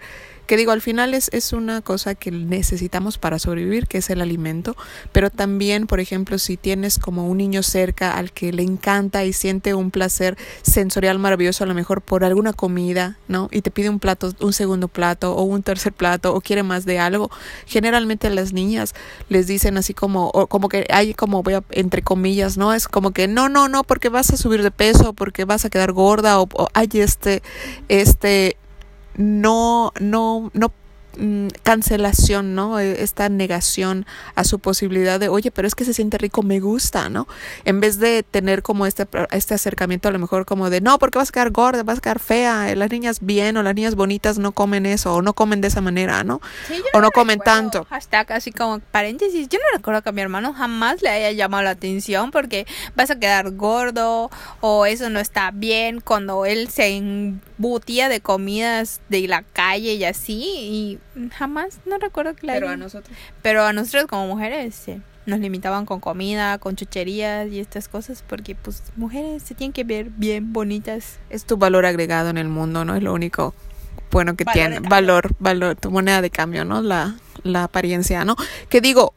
[0.50, 4.20] que digo, al final es, es una cosa que necesitamos para sobrevivir, que es el
[4.20, 4.76] alimento,
[5.12, 9.32] pero también, por ejemplo, si tienes como un niño cerca al que le encanta y
[9.32, 13.48] siente un placer sensorial maravilloso, a lo mejor por alguna comida, ¿no?
[13.52, 16.84] Y te pide un plato, un segundo plato o un tercer plato o quiere más
[16.84, 17.30] de algo,
[17.66, 18.96] generalmente a las niñas
[19.28, 22.74] les dicen así como, o como que hay como, entre comillas, ¿no?
[22.74, 25.70] Es como que no, no, no, porque vas a subir de peso, porque vas a
[25.70, 27.40] quedar gorda o, o hay este,
[27.88, 28.56] este
[29.20, 30.72] no, no, no
[31.62, 32.78] cancelación, ¿no?
[32.78, 36.60] E, esta negación a su posibilidad de, oye, pero es que se siente rico, me
[36.60, 37.26] gusta, ¿no?
[37.64, 41.18] En vez de tener como este, este acercamiento a lo mejor como de, no, porque
[41.18, 44.38] vas a quedar gorda, vas a quedar fea, las niñas bien o las niñas bonitas
[44.38, 46.40] no comen eso o no comen de esa manera, ¿no?
[46.92, 47.84] o no, comen tanto.
[47.90, 51.62] Hashtag así como paréntesis, yo no recuerdo que a mi hermano jamás le haya llamado
[51.62, 56.96] la atención porque vas a quedar gordo o eso no está bien cuando él se
[56.96, 60.98] embutía de comidas de la calle y así y
[61.36, 63.16] jamás, no recuerdo que Pero a nosotros.
[63.42, 64.84] Pero a nosotros como mujeres,
[65.26, 69.84] Nos limitaban con comida, con chucherías y estas cosas porque pues mujeres se tienen que
[69.84, 71.18] ver bien bonitas.
[71.28, 72.96] Es tu valor agregado en el mundo, ¿no?
[72.96, 73.54] Es lo único
[74.10, 74.80] bueno que tiene.
[74.80, 76.82] Valor, valor, tu moneda de cambio, ¿no?
[76.82, 78.36] La, la apariencia, ¿no?
[78.68, 79.14] Que digo,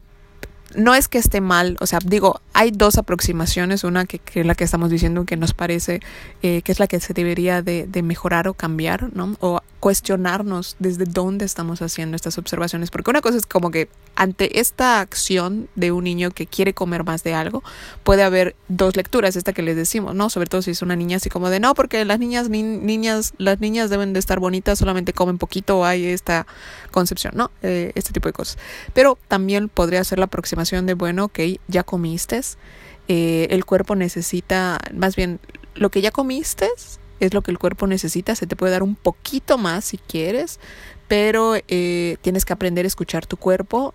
[0.74, 4.46] no es que esté mal, o sea, digo, hay dos aproximaciones, una que, que es
[4.46, 6.00] la que estamos diciendo que nos parece
[6.42, 9.36] eh, que es la que se debería de, de, mejorar o cambiar, ¿no?
[9.40, 14.58] O cuestionarnos desde dónde estamos haciendo estas observaciones, porque una cosa es como que ante
[14.58, 17.62] esta acción de un niño que quiere comer más de algo,
[18.02, 20.30] puede haber dos lecturas, esta que les decimos, ¿no?
[20.30, 23.34] Sobre todo si es una niña así como de, no, porque las niñas, ni, niñas,
[23.36, 26.46] las niñas deben de estar bonitas, solamente comen poquito, hay esta
[26.90, 27.50] concepción, ¿no?
[27.60, 28.56] Eh, este tipo de cosas.
[28.94, 32.40] Pero también podría ser la aproximación de, bueno, ok, ya comiste,
[33.08, 35.40] eh, el cuerpo necesita, más bien,
[35.74, 36.70] lo que ya comiste
[37.20, 40.58] es lo que el cuerpo necesita, se te puede dar un poquito más si quieres,
[41.08, 43.92] pero eh, tienes que aprender a escuchar tu cuerpo,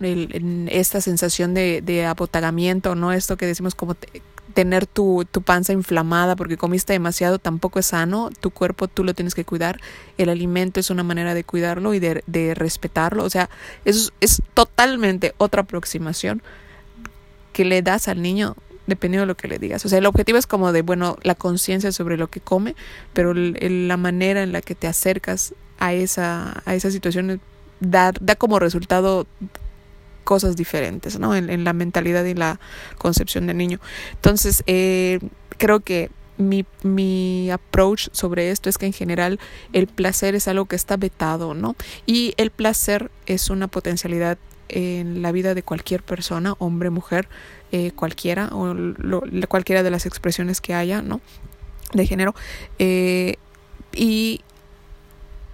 [0.68, 3.12] esta sensación de, de, apotagamiento, ¿no?
[3.12, 3.96] Esto que decimos como
[4.54, 9.14] tener tu, tu, panza inflamada porque comiste demasiado tampoco es sano, tu cuerpo tú lo
[9.14, 9.80] tienes que cuidar,
[10.18, 13.50] el alimento es una manera de cuidarlo y de, de respetarlo, o sea,
[13.86, 16.42] eso es totalmente otra aproximación
[17.54, 18.56] que le das al niño
[18.90, 19.86] dependiendo de lo que le digas.
[19.86, 22.76] O sea, el objetivo es como de, bueno, la conciencia sobre lo que come,
[23.14, 27.40] pero la manera en la que te acercas a esa, a esa situación
[27.80, 29.28] da, da como resultado
[30.24, 31.36] cosas diferentes, ¿no?
[31.36, 32.60] En, la mentalidad y la
[32.98, 33.80] concepción del niño.
[34.12, 35.20] Entonces, eh,
[35.58, 39.40] creo que mi, mi approach sobre esto es que en general
[39.74, 41.76] el placer es algo que está vetado, ¿no?
[42.06, 44.38] Y el placer es una potencialidad
[44.70, 47.28] en la vida de cualquier persona, hombre, mujer,
[47.72, 48.76] eh, cualquiera, o
[49.48, 51.22] cualquiera de las expresiones que haya, ¿no?
[51.94, 52.36] De género.
[52.78, 53.36] Eh,
[53.94, 54.42] y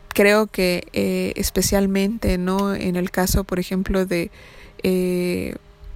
[0.10, 2.76] creo que eh, especialmente, ¿no?
[2.76, 4.32] En el caso, por ejemplo, de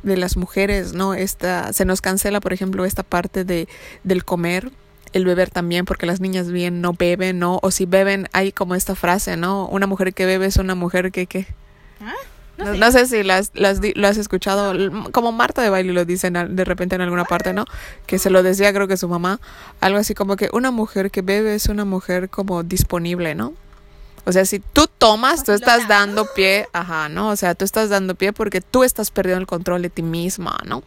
[0.04, 1.14] de las mujeres, ¿no?
[1.14, 3.68] Esta, se nos cancela, por ejemplo, esta parte de,
[4.04, 4.72] del comer,
[5.14, 7.60] el beber también, porque las niñas bien no beben, ¿no?
[7.62, 9.68] O si beben, hay como esta frase, ¿no?
[9.68, 11.48] Una mujer que bebe es una mujer que, que...
[12.02, 12.14] ¿Ah?
[12.60, 13.06] No, sé.
[13.06, 14.74] si las, las, lo has escuchado,
[15.12, 17.66] como Marta de Baile lo dicen de repente en alguna parte, ¿no?
[18.06, 19.40] Que se lo decía creo que su mamá,
[19.82, 23.54] algo así como que una mujer que bebe es una mujer como disponible, ¿no?
[24.26, 27.30] O sea, si tú tomas, tú estás dando pie, ajá, ¿no?
[27.30, 30.60] O sea, tú estás dando pie porque tú estás perdiendo el control de ti misma,
[30.66, 30.84] ¿no?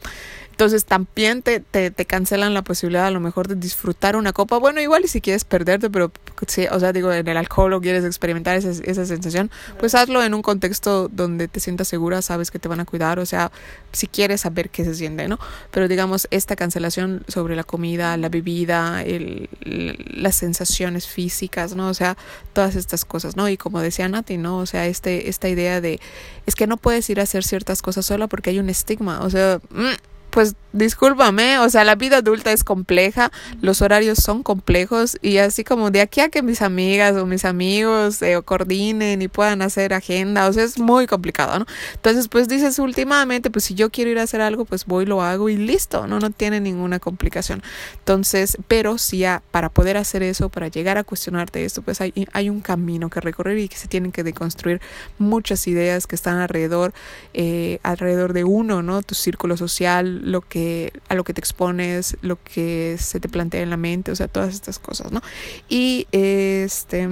[0.53, 4.59] Entonces también te, te, te, cancelan la posibilidad a lo mejor de disfrutar una copa.
[4.59, 6.13] Bueno, igual y si quieres perderte, pero
[6.47, 10.23] sí, o sea, digo, en el alcohol o quieres experimentar esa, esa sensación, pues hazlo
[10.23, 13.51] en un contexto donde te sientas segura, sabes que te van a cuidar, o sea,
[13.93, 15.39] si quieres saber qué se siente, ¿no?
[15.71, 21.89] Pero digamos, esta cancelación sobre la comida, la bebida, el, las sensaciones físicas, ¿no?
[21.89, 22.17] O sea,
[22.53, 23.49] todas estas cosas, ¿no?
[23.49, 24.59] Y como decía Nati, ¿no?
[24.59, 25.99] O sea, este, esta idea de,
[26.47, 29.31] es que no puedes ir a hacer ciertas cosas sola porque hay un estigma, o
[29.31, 29.59] sea...
[29.71, 35.37] Mm, pues discúlpame, o sea, la vida adulta es compleja, los horarios son complejos y
[35.37, 39.61] así como de aquí a que mis amigas o mis amigos eh, coordinen y puedan
[39.61, 41.67] hacer agenda, o sea, es muy complicado, ¿no?
[41.95, 45.21] Entonces, pues dices últimamente, pues si yo quiero ir a hacer algo, pues voy, lo
[45.21, 46.19] hago y listo, ¿no?
[46.19, 47.63] No tiene ninguna complicación.
[47.99, 52.15] Entonces, pero si ya para poder hacer eso, para llegar a cuestionarte esto, pues hay,
[52.33, 54.81] hay un camino que recorrer y que se tienen que deconstruir
[55.19, 56.95] muchas ideas que están alrededor,
[57.35, 59.03] eh, alrededor de uno, ¿no?
[59.03, 63.61] Tu círculo social, lo que, a lo que te expones, lo que se te plantea
[63.61, 65.21] en la mente, o sea, todas estas cosas, ¿no?
[65.69, 67.09] Y este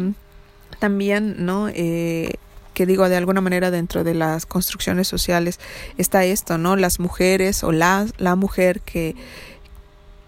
[0.78, 1.68] también, ¿no?
[1.68, 2.34] Eh,
[2.72, 5.58] que digo de alguna manera dentro de las construcciones sociales
[5.98, 6.76] está esto, ¿no?
[6.76, 9.16] Las mujeres o la, la mujer que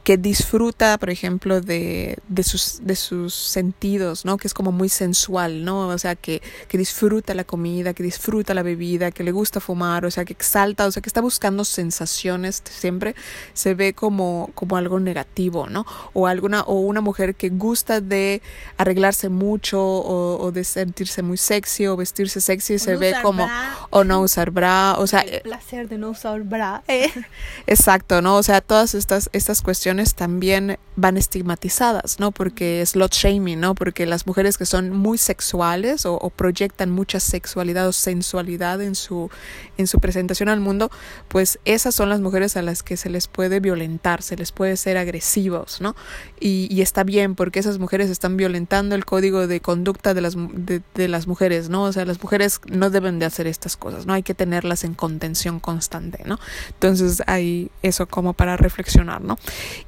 [0.04, 4.36] que disfruta, por ejemplo, de, de, sus, de sus sentidos, ¿no?
[4.36, 5.88] Que es como muy sensual, ¿no?
[5.88, 10.04] O sea, que, que disfruta la comida, que disfruta la bebida, que le gusta fumar,
[10.04, 13.14] o sea, que exalta, o sea, que está buscando sensaciones siempre,
[13.54, 15.86] se ve como, como algo negativo, ¿no?
[16.14, 18.42] O alguna, o una mujer que gusta de
[18.78, 23.48] arreglarse mucho, o, o de sentirse muy sexy, o vestirse sexy, se ve como,
[23.90, 25.20] o no usar bra, o sea...
[25.20, 26.82] El eh, placer de no usar bra.
[27.68, 28.34] Exacto, ¿no?
[28.34, 32.32] O sea, todas estas, estas cuestiones también van estigmatizadas, ¿no?
[32.32, 33.74] Porque es lot shaming, ¿no?
[33.74, 39.30] Porque las mujeres que son muy sexuales o, proyectan mucha sexualidad o sensualidad en su,
[39.78, 40.90] en su presentación al mundo,
[41.28, 44.76] pues esas son las mujeres a las que se les puede violentar, se les puede
[44.76, 45.94] ser agresivos, ¿no?
[46.40, 50.34] Y, y está bien porque esas mujeres están violentando el código de conducta de las,
[50.36, 51.84] de, de las mujeres, ¿no?
[51.84, 54.14] O sea, las mujeres no deben de hacer estas cosas, ¿no?
[54.14, 56.38] Hay que tenerlas en contención constante, ¿no?
[56.68, 59.38] Entonces hay eso como para reflexionar, ¿no?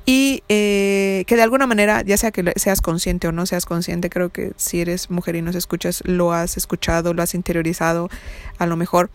[0.06, 4.10] Y eh, que de alguna manera, ya sea que seas consciente o no seas consciente,
[4.10, 8.10] creo que si eres mujer y nos escuchas, lo has escuchado, lo has interiorizado,
[8.58, 9.10] a lo mejor.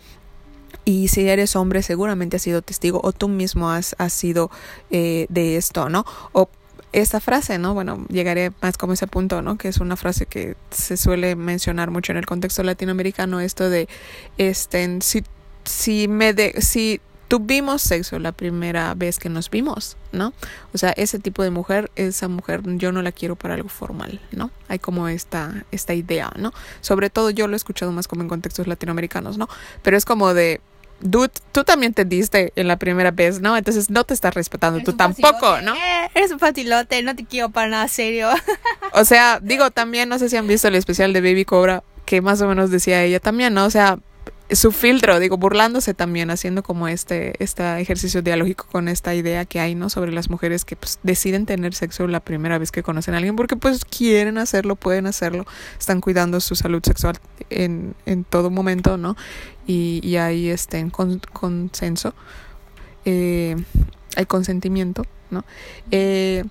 [0.85, 4.49] Y si eres hombre, seguramente has sido testigo o tú mismo has, has sido
[4.89, 6.05] eh, de esto, ¿no?
[6.31, 6.49] O
[6.91, 7.75] esta frase, ¿no?
[7.75, 9.57] Bueno, llegaré más como ese punto, ¿no?
[9.57, 13.87] Que es una frase que se suele mencionar mucho en el contexto latinoamericano, esto de,
[14.39, 15.23] este, si,
[15.65, 16.99] si me de, si
[17.29, 20.33] tuvimos sexo la primera vez que nos vimos, ¿no?
[20.73, 24.19] O sea, ese tipo de mujer, esa mujer yo no la quiero para algo formal,
[24.31, 24.51] ¿no?
[24.67, 26.51] Hay como esta, esta idea, ¿no?
[26.81, 29.47] Sobre todo yo lo he escuchado más como en contextos latinoamericanos, ¿no?
[29.83, 30.59] Pero es como de,
[31.01, 33.55] dude, tú también te diste en la primera vez, ¿no?
[33.55, 35.75] Entonces no te estás respetando tú tampoco, ¿no?
[35.75, 38.29] Eh, eres un fatilote, no te quiero para nada serio.
[38.93, 42.21] o sea, digo, también no sé si han visto el especial de Baby Cobra, que
[42.21, 43.65] más o menos decía ella también, ¿no?
[43.65, 43.99] O sea,
[44.51, 49.59] su filtro, digo, burlándose también, haciendo como este, este ejercicio dialógico con esta idea que
[49.59, 49.89] hay, ¿no?
[49.89, 53.35] Sobre las mujeres que pues, deciden tener sexo la primera vez que conocen a alguien
[53.35, 55.45] porque pues quieren hacerlo, pueden hacerlo,
[55.77, 57.17] están cuidando su salud sexual
[57.49, 59.15] en, en todo momento, ¿no?
[59.67, 62.15] Y, y hay este con, consenso,
[63.05, 63.55] eh,
[64.15, 65.45] hay consentimiento, ¿no?
[65.91, 66.43] Eh,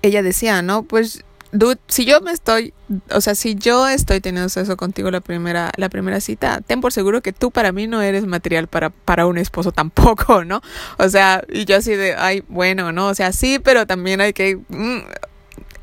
[0.00, 0.82] ella decía, ¿no?
[0.82, 2.72] Pues dude, si yo me estoy,
[3.10, 6.92] o sea, si yo estoy teniendo sexo contigo la primera, la primera cita, ten por
[6.92, 10.62] seguro que tú para mí no eres material para, para un esposo tampoco, ¿no?
[10.98, 13.08] O sea, y yo así de, ay, bueno, ¿no?
[13.08, 14.56] O sea, sí, pero también hay que...
[14.68, 15.00] Mm,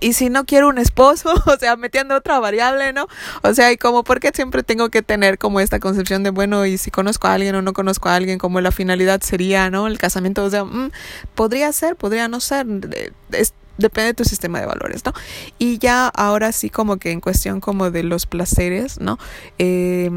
[0.02, 3.08] y si no quiero un esposo, o sea, metiendo otra variable, ¿no?
[3.44, 6.78] O sea, y como porque siempre tengo que tener como esta concepción de, bueno, y
[6.78, 9.88] si conozco a alguien o no conozco a alguien, como la finalidad sería, ¿no?
[9.88, 10.92] El casamiento, o sea, mm,
[11.36, 12.66] podría ser, podría no ser.
[13.80, 15.14] Depende de tu sistema de valores, ¿no?
[15.58, 19.18] Y ya ahora sí como que en cuestión como de los placeres, ¿no?
[19.58, 20.10] Eh,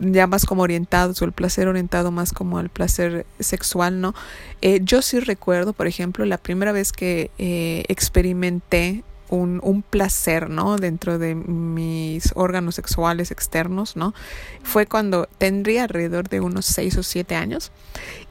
[0.00, 4.14] ya más como orientados o el placer orientado más como al placer sexual, ¿no?
[4.60, 10.50] Eh, yo sí recuerdo, por ejemplo, la primera vez que eh, experimenté un, un, placer,
[10.50, 10.76] ¿no?
[10.76, 14.14] Dentro de mis órganos sexuales externos, ¿no?
[14.62, 17.72] Fue cuando tendría alrededor de unos 6 o 7 años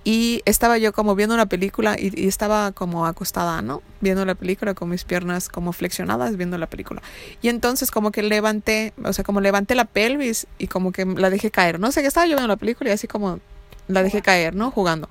[0.03, 3.81] y estaba yo como viendo una película y, y, estaba como acostada, ¿no?
[4.01, 7.01] Viendo la película con mis piernas como flexionadas viendo la película.
[7.41, 11.29] Y entonces como que levanté, o sea, como levanté la pelvis y como que la
[11.29, 11.87] dejé caer, ¿no?
[11.87, 13.39] O sea, que estaba yo viendo la película y así como
[13.87, 14.71] la dejé caer, ¿no?
[14.71, 15.09] Jugando.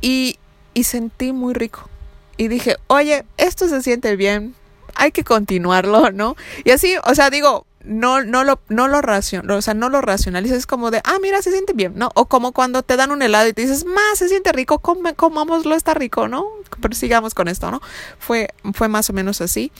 [0.00, 0.38] Y,
[0.72, 1.88] y sentí muy rico.
[2.36, 4.54] Y dije, oye, esto se siente bien,
[4.94, 6.36] hay que continuarlo, ¿no?
[6.64, 10.00] Y así, o sea, digo, no, no lo, no lo racion, o sea, no lo
[10.00, 12.10] racionalizas, es como de, ah, mira, se siente bien, ¿no?
[12.14, 15.74] O como cuando te dan un helado y te dices, más, se siente rico, comámoslo,
[15.74, 16.46] está rico, ¿no?
[16.80, 17.80] Pero sigamos con esto, ¿no?
[18.18, 19.70] Fue, fue más o menos así.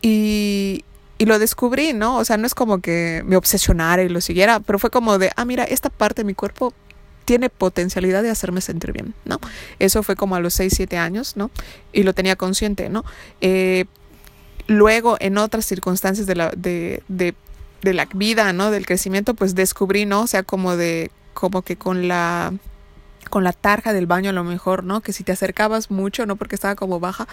[0.00, 0.84] Y,
[1.18, 2.16] y lo descubrí, ¿no?
[2.16, 5.30] O sea, no es como que me obsesionara y lo siguiera, pero fue como de,
[5.36, 6.72] ah, mira, esta parte de mi cuerpo
[7.24, 9.38] tiene potencialidad de hacerme sentir bien, ¿no?
[9.78, 11.50] Eso fue como a los 6, 7 años, ¿no?
[11.92, 13.04] Y lo tenía consciente, ¿no?
[13.40, 13.86] Eh,
[14.66, 17.34] luego en otras circunstancias de la, de, de,
[17.82, 18.70] de la vida, ¿no?
[18.70, 20.22] Del crecimiento, pues descubrí, ¿no?
[20.22, 22.52] O sea, como de, como que con la
[23.30, 25.00] con la tarja del baño a lo mejor, ¿no?
[25.00, 26.36] Que si te acercabas mucho, ¿no?
[26.36, 27.26] Porque estaba como baja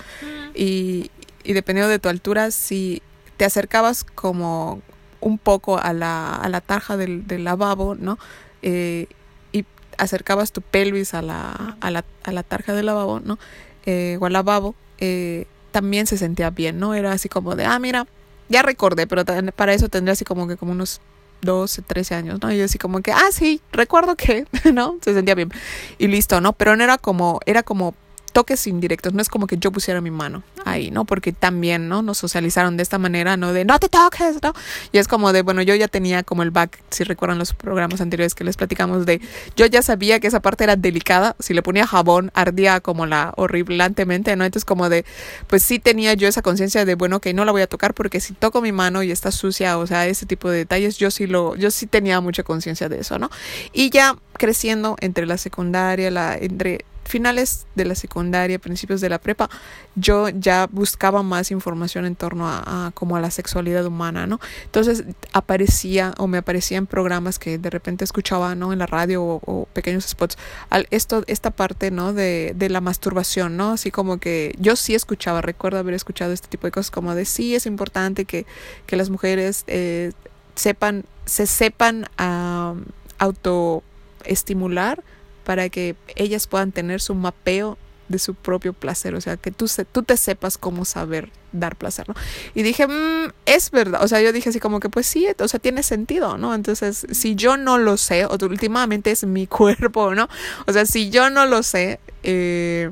[0.56, 1.12] y,
[1.44, 3.02] y dependiendo de tu altura, si
[3.38, 4.82] te acercabas como
[5.20, 8.18] un poco a la, a la tarja del, del lavabo, ¿no?
[8.62, 9.08] Eh,
[9.52, 9.66] y
[9.98, 13.38] acercabas tu pelvis a la, a la, a la tarja del lavabo, ¿no?
[13.86, 16.94] Eh, o al lavabo, eh, también se sentía bien, ¿no?
[16.94, 18.08] Era así como de, ah, mira,
[18.50, 19.24] ya recordé, pero
[19.56, 21.02] para eso tendría así como que como unos
[21.42, 22.52] 12, 13 años, ¿no?
[22.52, 24.98] Y yo así como que, ah, sí, recuerdo que, ¿no?
[25.02, 25.52] Se sentía bien.
[25.98, 26.54] Y listo, ¿no?
[26.54, 27.96] Pero no era como, era como
[28.32, 31.06] toques indirectos, no es como que yo pusiera mi mano ahí, ¿no?
[31.06, 32.02] Porque también, ¿no?
[32.02, 33.54] Nos socializaron de esta manera, ¿no?
[33.54, 34.54] De no te toques, ¿no?
[34.92, 38.02] Y es como de, bueno, yo ya tenía como el back, si recuerdan los programas
[38.02, 39.22] anteriores que les platicamos de,
[39.56, 43.34] yo ya sabía que esa parte era delicada, si le ponía jabón ardía como la
[43.38, 44.46] horriblemente, ¿no?
[44.46, 45.06] Entonces como de,
[45.48, 48.20] pues sí tenía yo esa conciencia de, bueno, que no la voy a tocar porque
[48.20, 51.28] si toco mi mano y está sucia, o sea, ese tipo de detalles, yo sí
[51.28, 53.30] lo, yo sí tenía mucha conciencia de eso, ¿no?
[53.74, 59.20] Y ya creciendo entre la secundaria, la, entre finales de la secundaria, principios de la
[59.20, 59.50] prepa,
[59.96, 64.40] yo ya buscaba más información en torno a, como a la sexualidad humana, ¿no?
[64.66, 68.72] Entonces aparecía o me aparecían programas que de repente escuchaba, ¿no?
[68.74, 70.38] En la radio o, pequeños spots,
[70.70, 72.14] al, esto, esta parte, ¿no?
[72.14, 73.72] De, de, la masturbación, ¿no?
[73.72, 77.26] Así como que yo sí escuchaba, recuerdo haber escuchado este tipo de cosas como de
[77.26, 78.46] sí es importante que,
[78.86, 80.12] que las mujeres eh,
[80.56, 82.80] sepan, se sepan uh,
[83.18, 85.04] autoestimular
[85.44, 87.78] para que ellas puedan tener su mapeo
[88.12, 89.68] de su propio placer, o sea, que tú,
[90.04, 92.16] te sepas cómo saber dar placer, ¿no?
[92.54, 95.48] Y dije, mm, es verdad, o sea, yo dije así como que pues sí, o
[95.48, 96.54] sea, tiene sentido, ¿no?
[96.54, 100.30] Entonces, si yo no lo sé, o últimamente es mi cuerpo, ¿no?
[100.68, 102.92] O sea, si yo no lo sé, eh,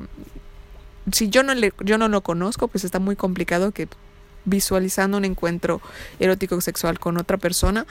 [1.12, 3.88] si yo no, le, yo no lo conozco, pues está muy complicado que
[4.46, 5.82] visualizando un encuentro
[6.20, 7.86] erótico sexual con otra persona,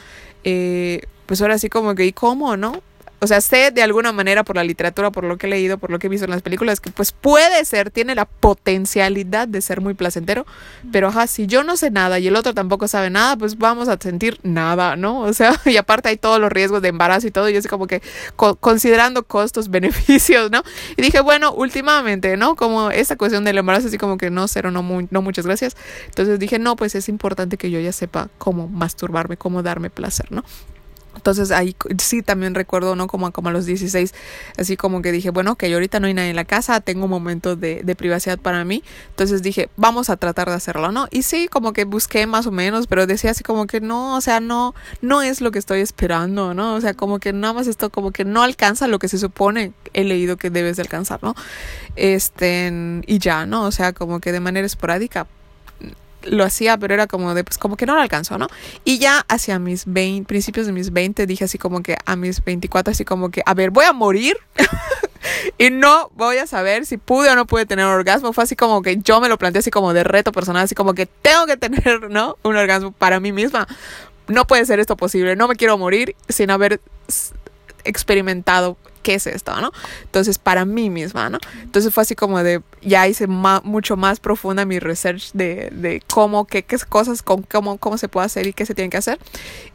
[0.45, 2.83] eh, pues ahora sí como que, ¿y cómo, no?
[3.21, 5.91] O sea, sé de alguna manera por la literatura, por lo que he leído, por
[5.91, 9.61] lo que he visto en las películas, que pues puede ser, tiene la potencialidad de
[9.61, 10.47] ser muy placentero,
[10.93, 13.89] pero ajá, si yo no sé nada y el otro tampoco sabe nada, pues vamos
[13.89, 15.21] a sentir nada, ¿no?
[15.21, 17.69] O sea, y aparte hay todos los riesgos de embarazo y todo, y yo así
[17.69, 18.03] como que
[18.61, 20.63] considerando costos, beneficios, ¿no?
[20.97, 22.55] Y dije, bueno, últimamente, ¿no?
[22.55, 25.77] Como esta cuestión del embarazo, así como que no, cero, no, no muchas gracias.
[26.07, 30.31] Entonces dije, no, pues es importante que yo ya sepa cómo masturbarme, cómo darme placer,
[30.31, 30.45] ¿no?
[31.19, 33.09] Entonces ahí sí también recuerdo, ¿no?
[33.09, 34.15] Como, como a los 16,
[34.57, 37.11] así como que dije, bueno, que ahorita no hay nadie en la casa, tengo un
[37.11, 38.83] momento de, de, privacidad para mí.
[39.11, 41.09] Entonces dije, vamos a tratar de hacerlo, ¿no?
[41.11, 44.21] Y sí, como que busqué más o menos, pero decía así como que no, o
[44.21, 46.75] sea, no, no es lo que estoy esperando, ¿no?
[46.75, 49.73] O sea, como que nada más esto como que no alcanza lo que se supone
[49.93, 51.35] he leído que debes de alcanzar, ¿no?
[51.97, 52.73] Este,
[53.07, 53.65] y ya, ¿no?
[53.65, 55.27] O sea, como que de manera esporádica
[56.23, 58.49] lo hacía, pero era como de, pues como que no lo alcanzó, ¿no?
[58.85, 62.45] Y ya hacia mis 20, principios de mis 20, dije así como que a mis
[62.45, 64.37] 24, así como que, a ver, voy a morir
[65.59, 68.33] y no voy a saber si pude o no pude tener un orgasmo.
[68.33, 70.95] Fue así como que yo me lo planteé así como de reto personal, así como
[70.95, 72.37] que tengo que tener, ¿no?
[72.43, 73.67] Un orgasmo para mí misma.
[74.27, 76.81] No puede ser esto posible, no me quiero morir sin haber
[77.85, 79.73] experimentado qué es esto, ¿no?
[80.03, 81.39] Entonces, para mí misma, ¿no?
[81.63, 86.47] Entonces fue así como de, ya hice mucho más profunda mi research de, de cómo,
[86.47, 89.19] qué, qué cosas, con, cómo, cómo se puede hacer y qué se tiene que hacer.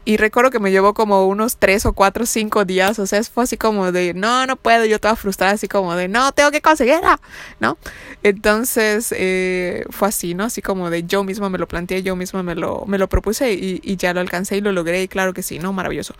[0.04, 3.44] Y recuerdo que me llevó como unos tres o cuatro, cinco días, o sea, fue
[3.44, 6.60] así como de, no, no puedo, yo toda frustrada, así como de, no, tengo que
[6.60, 7.20] conseguirla,
[7.60, 7.78] ¿no?
[8.22, 10.44] Entonces, eh, fue así, ¿no?
[10.44, 13.52] Así como de, yo misma me lo planteé, yo misma me lo, me lo propuse
[13.52, 15.72] y, y ya lo alcancé y lo logré, y claro que sí, ¿no?
[15.72, 16.14] Maravilloso.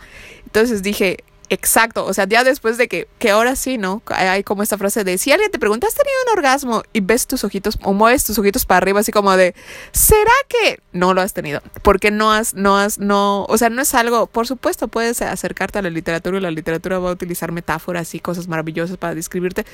[0.45, 4.01] Entonces dije, Exacto, o sea, ya después de que, que ahora sí, ¿no?
[4.07, 6.83] Hay como esta frase de, si alguien te pregunta, ¿has tenido un orgasmo?
[6.91, 9.53] Y ves tus ojitos o mueves tus ojitos para arriba así como de,
[9.91, 11.61] ¿será que no lo has tenido?
[11.83, 15.79] Porque no has, no has, no, o sea, no es algo, por supuesto puedes acercarte
[15.79, 19.65] a la literatura y la literatura va a utilizar metáforas y cosas maravillosas para describirte,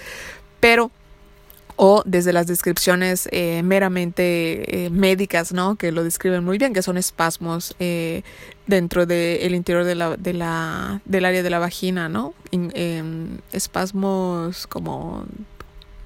[0.59, 0.91] pero
[1.83, 5.77] o desde las descripciones eh, meramente eh, médicas, ¿no?
[5.77, 8.21] Que lo describen muy bien, que son espasmos eh,
[8.67, 12.35] dentro del interior de la, de la, del área de la vagina, ¿no?
[12.51, 15.25] Em, espasmos como,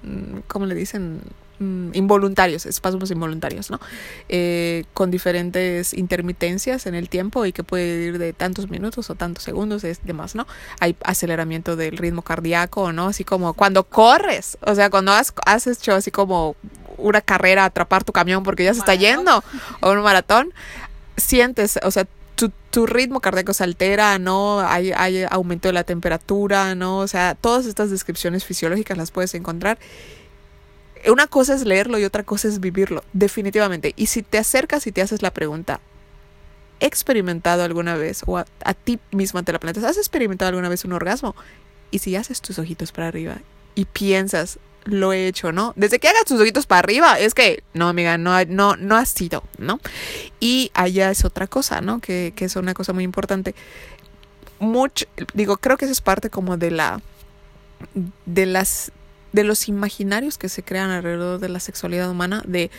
[0.04, 1.20] mm, ¿cómo le dicen?
[1.58, 3.80] Mm, involuntarios, espasmos involuntarios, ¿no?
[4.28, 9.16] Eh, con diferentes intermitencias en el tiempo y que puede ir de tantos minutos o
[9.16, 10.48] tantos segundos, es demás, ¿no?
[10.82, 13.08] Hay aceleramiento del ritmo cardíaco, ¿no?
[13.08, 16.58] Así como cuando corres, o sea, cuando has, has hecho así como
[16.98, 19.42] una carrera, atrapar tu camión porque ya se está yendo,
[19.80, 20.54] o un maratón,
[21.16, 24.60] sientes, o sea, tu, tu, ritmo cardíaco se altera, ¿no?
[24.60, 26.98] Hay, hay aumento de la temperatura, ¿no?
[26.98, 29.78] O sea, todas estas descripciones fisiológicas las puedes encontrar
[31.12, 33.94] una cosa es leerlo y otra cosa es vivirlo, definitivamente.
[33.96, 35.80] Y si te acercas y te haces la pregunta,
[36.80, 40.86] ¿he experimentado alguna vez, o a, ti misma te la planteas, ¿has experimentado alguna vez
[40.86, 41.36] un orgasmo?
[41.92, 43.38] Y si haces tus ojitos para arriba
[43.76, 45.74] y piensas, lo he hecho, ¿no?
[45.76, 49.10] Desde que hagas tus ojitos para arriba, es que, no, amiga, no, no, no has
[49.10, 49.80] sido, ¿no?
[50.40, 52.00] Y allá es otra cosa, ¿no?
[52.00, 53.56] Que, que es una cosa muy importante.
[54.60, 57.02] Mucho, digo, creo que eso es parte como de la,
[58.26, 58.92] de las,
[59.36, 62.72] de los imaginarios que se crean alrededor de la sexualidad humana, de,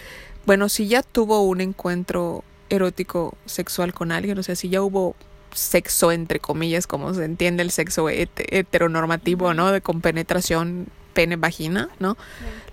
[0.46, 5.14] bueno, si ya tuvo un encuentro erótico sexual con alguien, o sea, si ya hubo
[5.52, 9.70] sexo entre comillas, como se entiende el sexo heteronormativo, ¿no?
[9.70, 12.16] De con penetración pene-vagina, ¿no?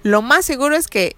[0.02, 1.18] Lo más seguro es que,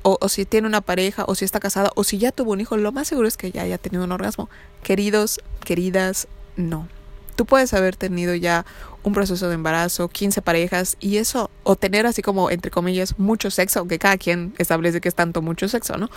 [0.00, 2.62] o, o, si tiene una pareja, o si está casada, o si ya tuvo un
[2.62, 4.48] hijo, lo más seguro es que ya haya tenido un orgasmo.
[4.82, 6.88] Queridos, queridas, no.
[7.36, 8.66] Tú puedes haber tenido ya
[9.02, 13.50] un proceso de embarazo, 15 parejas, y eso, o tener así como, entre comillas, mucho
[13.50, 16.10] sexo, aunque cada quien establece que es tanto mucho sexo, ¿no?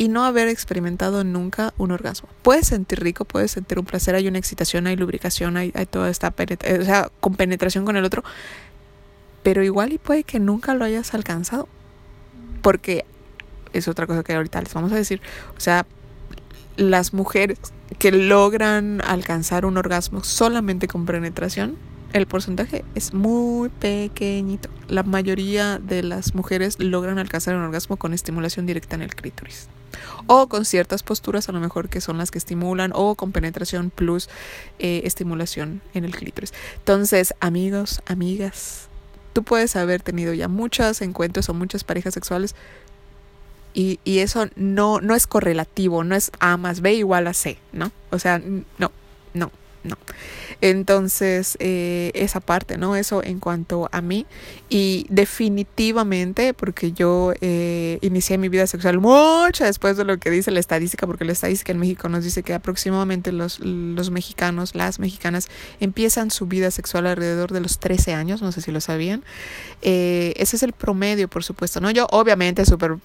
[0.00, 2.30] y no haber experimentado nunca un orgasmo.
[2.40, 6.08] Puedes sentir rico, puedes sentir un placer, hay una excitación, hay lubricación, hay, hay toda
[6.08, 8.24] esta penetración, o sea, con penetración con el otro,
[9.42, 11.68] pero igual y puede que nunca lo hayas alcanzado.
[12.62, 13.04] Porque
[13.74, 15.20] es otra cosa que ahorita les vamos a decir.
[15.56, 15.84] O sea,
[16.80, 17.58] las mujeres
[17.98, 21.76] que logran alcanzar un orgasmo solamente con penetración,
[22.14, 24.70] el porcentaje es muy pequeñito.
[24.88, 29.68] La mayoría de las mujeres logran alcanzar un orgasmo con estimulación directa en el clítoris.
[30.26, 33.90] O con ciertas posturas, a lo mejor que son las que estimulan, o con penetración
[33.90, 34.30] plus
[34.78, 36.54] eh, estimulación en el clítoris.
[36.78, 38.88] Entonces, amigos, amigas,
[39.34, 42.54] tú puedes haber tenido ya muchos encuentros o muchas parejas sexuales
[43.74, 47.58] y, y, eso no, no es correlativo, no es A más B igual a C,
[47.72, 47.92] ¿no?
[48.10, 48.40] O sea,
[48.78, 48.90] no,
[49.34, 49.50] no,
[49.84, 49.96] no.
[50.62, 52.94] Entonces, eh, esa parte, ¿no?
[52.94, 54.26] Eso en cuanto a mí.
[54.68, 60.50] Y definitivamente, porque yo eh, inicié mi vida sexual mucho después de lo que dice
[60.50, 64.98] la estadística, porque la estadística en México nos dice que aproximadamente los, los mexicanos, las
[64.98, 65.48] mexicanas,
[65.80, 69.24] empiezan su vida sexual alrededor de los 13 años, no sé si lo sabían.
[69.80, 71.90] Eh, ese es el promedio, por supuesto, ¿no?
[71.90, 72.98] Yo obviamente súper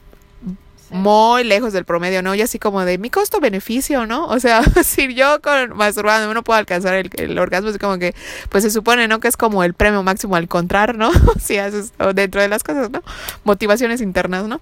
[0.90, 2.36] muy lejos del promedio, ¿no?
[2.36, 4.28] Y así como de mi costo-beneficio, ¿no?
[4.28, 8.14] O sea, si yo con masturbando no puedo alcanzar el, orgasmo, es como que,
[8.50, 9.20] pues se supone, ¿no?
[9.20, 11.12] Que es como el premio máximo al encontrar, ¿no?
[11.40, 13.02] si haces dentro de las cosas, ¿no?
[13.44, 14.62] Motivaciones internas, ¿no?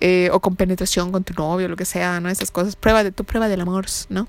[0.00, 2.28] Eh, o con penetración con tu novio, lo que sea, ¿no?
[2.28, 2.76] Esas cosas.
[2.76, 4.28] Prueba de tu prueba del amor, ¿no?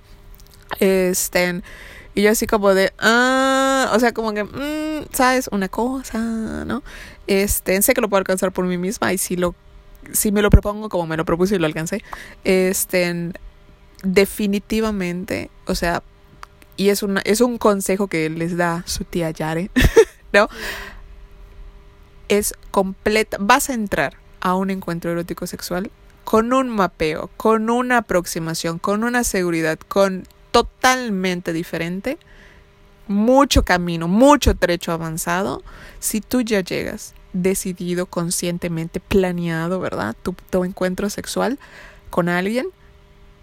[0.80, 1.62] Este.
[2.14, 5.50] Y yo así como de, ah, o sea, como que, mm, ¿sabes?
[5.52, 6.20] Una cosa,
[6.66, 6.84] ¿no?
[7.28, 9.56] Este, sé que lo puedo alcanzar por mí misma y si lo
[10.12, 12.04] si me lo propongo como me lo propuse y lo alcancé,
[12.44, 13.32] este,
[14.04, 16.04] definitivamente, o sea,
[16.78, 19.70] y es, es un consejo que les da su tía Yare,
[20.34, 20.48] ¿no?
[22.28, 25.92] Es completa, vas a entrar a un encuentro erótico sexual
[26.24, 32.18] con un mapeo, con una aproximación, con una seguridad, con totalmente diferente,
[33.08, 35.64] mucho camino, mucho trecho avanzado,
[36.00, 40.16] si tú ya llegas decidido, conscientemente, planeado, ¿verdad?
[40.24, 41.60] Tu, encuentro sexual
[42.10, 42.68] con alguien,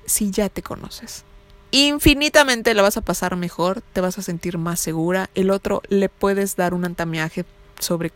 [0.07, 1.25] si ya te conoces.
[1.71, 5.29] Infinitamente la vas a pasar mejor, te vas a sentir más segura.
[5.35, 7.45] El otro le puedes dar un antamiaje
[7.79, 8.13] sobre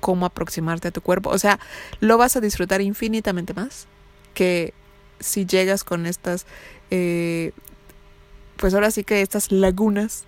[0.00, 1.30] cómo aproximarte a tu cuerpo.
[1.30, 1.60] O sea,
[2.00, 3.86] lo vas a disfrutar infinitamente más
[4.32, 4.72] que
[5.20, 6.46] si llegas con estas,
[6.90, 7.52] eh,
[8.56, 10.24] pues ahora sí que estas lagunas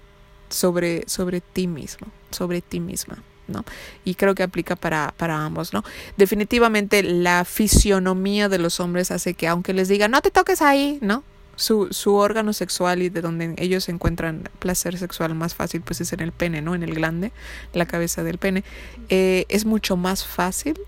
[0.48, 3.22] sobre, sobre ti mismo, sobre ti misma.
[3.48, 3.64] ¿No?
[4.04, 5.84] Y creo que aplica para, para ambos, ¿no?
[6.16, 10.98] Definitivamente la fisionomía de los hombres hace que aunque les diga no te toques ahí,
[11.00, 11.22] ¿no?
[11.56, 16.12] Su, su órgano sexual y de donde ellos encuentran placer sexual más fácil, pues es
[16.12, 16.74] en el pene, ¿no?
[16.74, 17.32] En el glande,
[17.72, 18.62] la cabeza del pene.
[19.08, 20.78] Eh, es mucho más fácil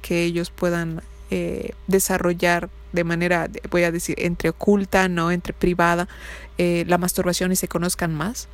[0.00, 5.30] que ellos puedan eh, desarrollar de manera, voy a decir, entre oculta, ¿no?
[5.30, 6.08] Entre privada,
[6.56, 8.48] eh, la masturbación y se conozcan más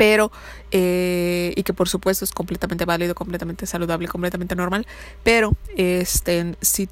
[0.00, 0.32] pero
[0.70, 4.86] eh, y que por supuesto es completamente válido, completamente saludable, completamente normal,
[5.24, 6.88] pero este si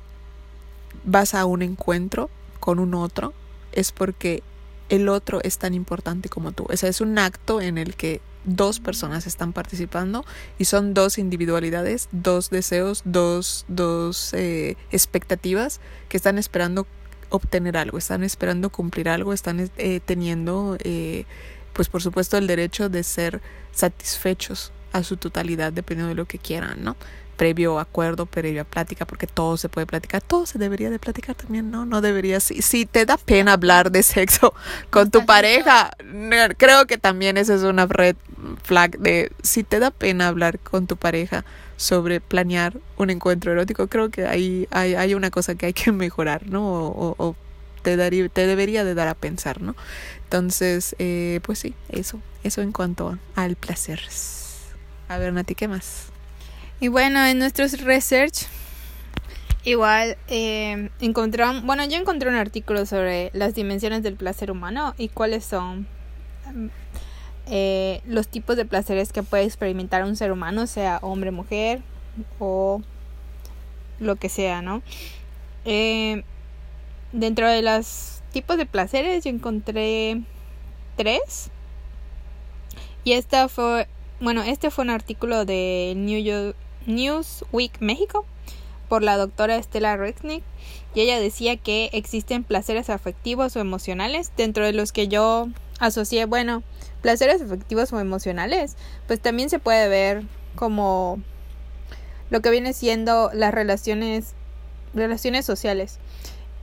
[1.04, 2.28] vas a un encuentro
[2.60, 3.32] con un otro
[3.72, 4.42] es porque
[4.90, 6.66] el otro es tan importante como tú.
[6.68, 10.26] O sea, es un acto en el que dos personas están participando
[10.58, 15.80] y son dos individualidades, dos deseos, dos, dos eh, expectativas
[16.10, 16.86] que están esperando
[17.30, 21.24] obtener algo, están esperando cumplir algo, están eh, teniendo eh,
[21.78, 26.40] pues por supuesto el derecho de ser satisfechos a su totalidad dependiendo de lo que
[26.40, 26.96] quieran, ¿no?
[27.36, 31.70] Previo acuerdo, previa plática, porque todo se puede platicar, todo se debería de platicar también,
[31.70, 31.86] ¿no?
[31.86, 34.54] No debería, si, si te da pena hablar de sexo
[34.90, 35.92] con tu pareja,
[36.56, 38.16] creo que también esa es una red
[38.64, 41.44] flag de si te da pena hablar con tu pareja
[41.76, 45.92] sobre planear un encuentro erótico, creo que ahí hay, hay una cosa que hay que
[45.92, 46.68] mejorar, ¿no?
[46.68, 47.36] O, o
[47.82, 49.74] te, daría, te debería de dar a pensar, ¿no?
[50.24, 54.00] Entonces, eh, pues sí, eso, eso en cuanto al placer.
[55.08, 56.06] A ver, Nati, ¿qué más?
[56.80, 58.46] Y bueno, en nuestros research,
[59.64, 65.08] igual eh, encontramos, bueno, yo encontré un artículo sobre las dimensiones del placer humano y
[65.08, 65.86] cuáles son
[67.46, 71.80] eh, los tipos de placeres que puede experimentar un ser humano, sea hombre, mujer
[72.38, 72.82] o
[73.98, 74.82] lo que sea, ¿no?
[75.64, 76.24] Eh,
[77.12, 80.22] dentro de los tipos de placeres yo encontré
[80.96, 81.50] tres.
[83.04, 83.88] Y esta fue,
[84.20, 86.56] bueno, este fue un artículo de New York,
[86.86, 88.26] Newsweek México
[88.88, 90.42] por la doctora Estela Rexnick
[90.94, 95.48] y ella decía que existen placeres afectivos o emocionales dentro de los que yo
[95.78, 96.62] asocié, bueno,
[97.02, 101.20] placeres afectivos o emocionales, pues también se puede ver como
[102.30, 104.34] lo que viene siendo las relaciones
[104.94, 105.98] relaciones sociales.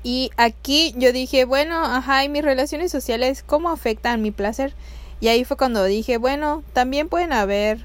[0.05, 4.75] Y aquí yo dije, bueno, ajá, y mis relaciones sociales, ¿cómo afectan mi placer?
[5.19, 7.83] Y ahí fue cuando dije, bueno, también pueden haber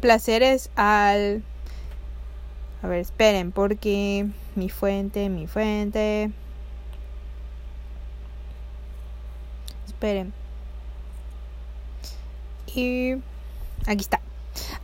[0.00, 1.42] placeres al...
[2.82, 6.30] A ver, esperen, porque mi fuente, mi fuente...
[9.86, 10.34] Esperen.
[12.74, 13.12] Y
[13.86, 14.20] aquí está.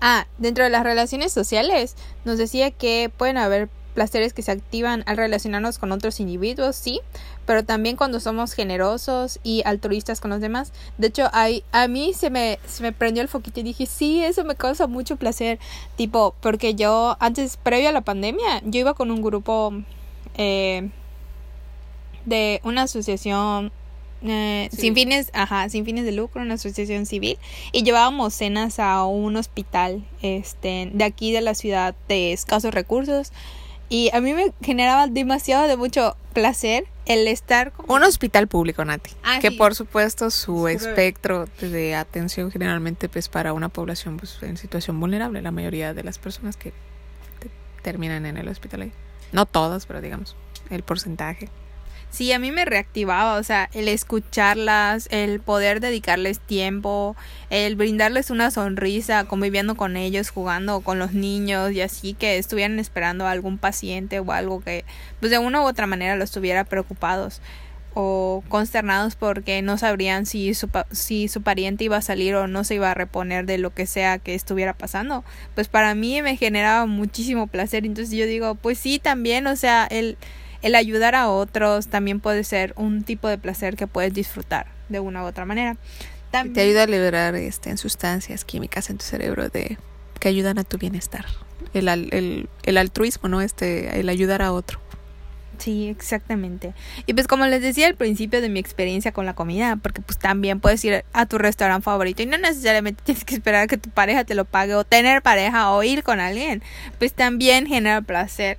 [0.00, 3.68] Ah, dentro de las relaciones sociales nos decía que pueden haber
[4.00, 7.02] placeres que se activan al relacionarnos con otros individuos, sí,
[7.44, 10.72] pero también cuando somos generosos y altruistas con los demás.
[10.96, 14.24] De hecho, hay, a mí se me, se me prendió el foquito y dije, sí,
[14.24, 15.58] eso me causa mucho placer,
[15.96, 19.74] tipo, porque yo antes, previo a la pandemia, yo iba con un grupo
[20.38, 20.88] eh,
[22.24, 23.70] de una asociación
[24.22, 27.36] eh, sin fines, ajá, sin fines de lucro, una asociación civil,
[27.72, 33.30] y llevábamos cenas a un hospital, este, de aquí de la ciudad de escasos recursos,
[33.90, 37.90] y a mí me generaba demasiado de mucho placer el estar con...
[37.90, 39.10] Un hospital público, Nati.
[39.24, 44.56] Ah, que por supuesto su espectro de atención generalmente pues para una población pues en
[44.56, 46.72] situación vulnerable, la mayoría de las personas que
[47.82, 48.92] terminan en el hospital ahí.
[49.32, 50.36] No todas, pero digamos,
[50.70, 51.48] el porcentaje.
[52.10, 57.14] Sí, a mí me reactivaba, o sea, el escucharlas, el poder dedicarles tiempo,
[57.50, 62.80] el brindarles una sonrisa, conviviendo con ellos, jugando con los niños y así que estuvieran
[62.80, 64.84] esperando a algún paciente o algo que,
[65.20, 67.40] pues de una u otra manera los estuviera preocupados
[67.94, 72.64] o consternados porque no sabrían si su, si su pariente iba a salir o no
[72.64, 75.24] se iba a reponer de lo que sea que estuviera pasando.
[75.54, 77.84] Pues para mí me generaba muchísimo placer.
[77.86, 80.18] Entonces yo digo, pues sí, también, o sea, el
[80.62, 85.00] el ayudar a otros también puede ser un tipo de placer que puedes disfrutar de
[85.00, 85.76] una u otra manera.
[86.30, 89.78] Te ayuda a liberar este, sustancias químicas en tu cerebro de
[90.20, 91.26] que ayudan a tu bienestar.
[91.74, 93.40] El, el, el altruismo, ¿no?
[93.40, 94.80] Este, el ayudar a otro.
[95.60, 96.72] Sí, exactamente.
[97.04, 100.18] Y pues como les decía al principio de mi experiencia con la comida, porque pues
[100.18, 103.76] también puedes ir a tu restaurante favorito y no necesariamente tienes que esperar a que
[103.76, 106.62] tu pareja te lo pague o tener pareja o ir con alguien,
[106.98, 108.56] pues también genera placer.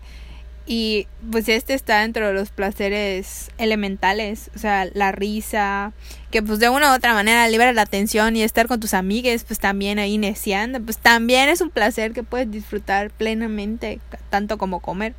[0.66, 5.92] Y pues este está dentro de los placeres elementales, o sea, la risa,
[6.30, 9.44] que pues de una u otra manera libera la atención y estar con tus amigues,
[9.44, 14.00] pues también ahí neciando, pues también es un placer que puedes disfrutar plenamente,
[14.30, 15.16] tanto como comer.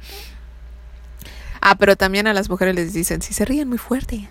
[1.64, 4.28] Ah, pero también a las mujeres les dicen, si se ríen muy fuerte,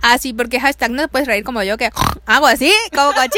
[0.00, 1.90] Ah, sí, porque hashtag no te puedes reír como yo que
[2.26, 3.28] hago así, como cochino.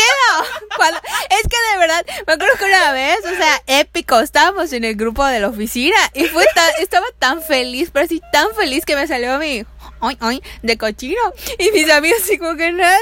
[1.30, 4.94] Es que de verdad, me acuerdo que una vez, o sea, épico, estábamos en el
[4.94, 8.94] grupo de la oficina y fue tan, estaba tan feliz, pero así tan feliz que
[8.94, 9.64] me salió mi
[10.00, 11.20] ay, ay, de cochino.
[11.58, 12.96] Y mis amigos así como que nada,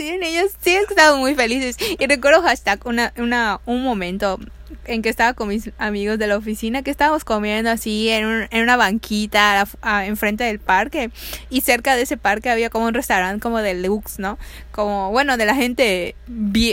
[0.00, 1.76] ellos sí estaban muy felices.
[1.98, 4.38] Y recuerdo hashtag una, una, un momento
[4.84, 8.62] en que estaba con mis amigos de la oficina, que estábamos comiendo así en, en
[8.62, 9.66] una banquita
[10.04, 11.10] enfrente del parque.
[11.48, 14.38] Y cerca de ese parque había como un restaurante como de luxe, ¿no?
[14.72, 16.14] Como, bueno, de la gente,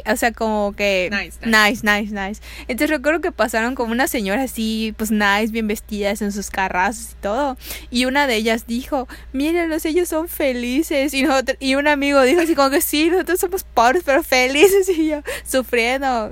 [0.06, 1.10] o sea, como que...
[1.12, 1.82] Nice nice.
[1.84, 6.32] nice, nice, Entonces recuerdo que pasaron como una señora así, pues nice, bien vestidas en
[6.32, 7.58] sus carrazos y todo.
[7.90, 11.14] Y una de ellas dijo, mírenlos, ellos son felices.
[11.14, 14.88] Y, nosotros, y un amigo dijo así como que sí, nosotros somos pobres pero felices.
[14.98, 16.32] Y yo, sufriendo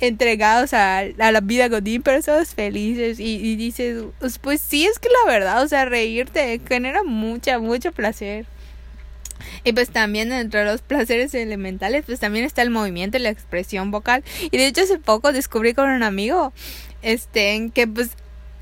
[0.00, 4.98] entregados a, la vida godín, pero somos felices y, y, dices, pues, pues sí, es
[4.98, 8.46] que la verdad, o sea, reírte genera mucha, mucho placer.
[9.64, 13.90] Y pues también entre los placeres elementales, pues también está el movimiento y la expresión
[13.90, 14.24] vocal.
[14.50, 16.52] Y de hecho hace poco descubrí con un amigo,
[17.02, 18.10] este, que pues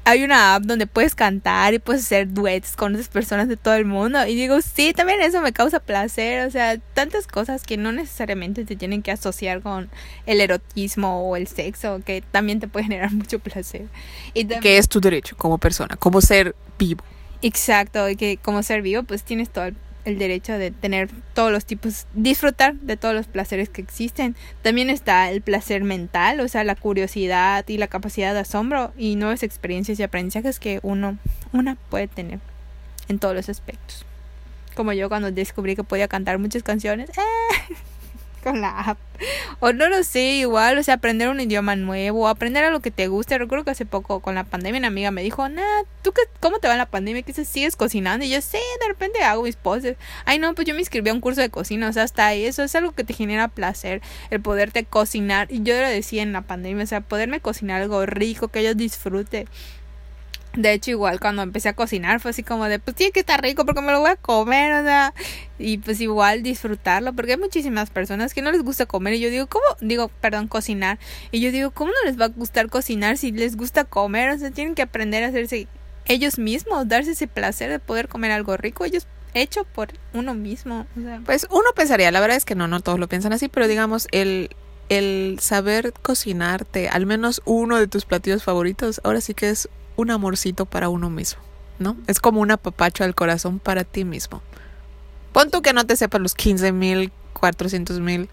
[0.08, 3.74] hay una app donde puedes cantar y puedes hacer duets con otras personas de todo
[3.74, 4.24] el mundo.
[4.26, 6.46] Y digo, sí, también eso me causa placer.
[6.46, 9.90] O sea, tantas cosas que no necesariamente te tienen que asociar con
[10.24, 13.88] el erotismo o el sexo, que también te puede generar mucho placer.
[14.32, 17.04] Y que es tu derecho como persona, como ser vivo.
[17.42, 21.64] Exacto, y que como ser vivo, pues tienes todo el derecho de tener todos los
[21.64, 24.36] tipos, disfrutar de todos los placeres que existen.
[24.62, 29.16] También está el placer mental, o sea, la curiosidad y la capacidad de asombro y
[29.16, 31.18] nuevas experiencias y aprendizajes que uno,
[31.52, 32.40] una puede tener
[33.08, 34.04] en todos los aspectos.
[34.74, 37.10] Como yo cuando descubrí que podía cantar muchas canciones.
[37.10, 37.74] ¡eh!
[38.44, 38.98] con la app.
[39.60, 42.92] O no lo sé, igual, o sea, aprender un idioma nuevo, aprender a lo que
[42.92, 43.36] te guste.
[43.36, 46.58] Recuerdo que hace poco con la pandemia una amiga me dijo, nah, ¿tú qué, cómo
[46.58, 47.22] te va en la pandemia?
[47.22, 48.24] ¿Qué sigues cocinando?
[48.24, 49.96] Y yo, sí, de repente hago mis poses.
[50.24, 52.44] Ay, no, pues yo me inscribí a un curso de cocina, o sea, hasta ahí,
[52.44, 55.48] eso es algo que te genera placer, el poderte cocinar.
[55.50, 58.74] Y yo lo decía en la pandemia, o sea, poderme cocinar algo rico, que yo
[58.74, 59.46] disfrute.
[60.58, 63.40] De hecho, igual cuando empecé a cocinar fue así como de, pues tiene que estar
[63.40, 65.14] rico porque me lo voy a comer, o sea,
[65.56, 69.30] y pues igual disfrutarlo, porque hay muchísimas personas que no les gusta comer y yo
[69.30, 69.64] digo, ¿cómo?
[69.80, 70.98] Digo, perdón, cocinar.
[71.30, 74.30] Y yo digo, ¿cómo no les va a gustar cocinar si les gusta comer?
[74.30, 75.68] O sea, tienen que aprender a hacerse
[76.06, 80.88] ellos mismos, darse ese placer de poder comer algo rico, ellos hecho por uno mismo.
[81.24, 84.08] Pues uno pensaría, la verdad es que no, no todos lo piensan así, pero digamos,
[84.10, 84.50] el,
[84.88, 90.12] el saber cocinarte al menos uno de tus platillos favoritos, ahora sí que es un
[90.12, 91.42] amorcito para uno mismo,
[91.80, 91.96] ¿no?
[92.06, 94.40] Es como un apapacho al corazón para ti mismo.
[95.32, 98.28] Pon tú que no te sepas los 15 mil, 400 mil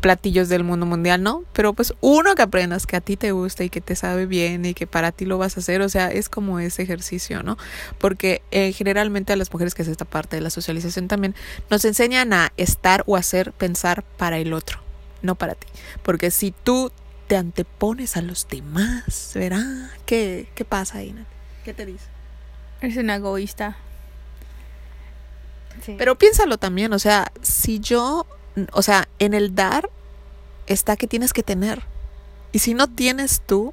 [0.00, 1.44] platillos del mundo mundial, ¿no?
[1.52, 4.64] Pero pues uno que aprendas que a ti te gusta y que te sabe bien
[4.64, 7.56] y que para ti lo vas a hacer, o sea, es como ese ejercicio, ¿no?
[7.98, 11.36] Porque eh, generalmente a las mujeres, que es esta parte de la socialización también,
[11.70, 14.80] nos enseñan a estar o hacer pensar para el otro,
[15.22, 15.68] no para ti.
[16.02, 16.90] Porque si tú
[17.32, 19.88] te antepones a los demás, ¿verdad?
[20.04, 21.14] ¿Qué, qué pasa ahí,
[21.64, 22.04] ¿Qué te dice?
[22.82, 23.78] Es un egoísta.
[25.96, 28.26] Pero piénsalo también, o sea, si yo,
[28.72, 29.88] o sea, en el dar
[30.66, 31.80] está que tienes que tener.
[32.52, 33.72] Y si no tienes tú,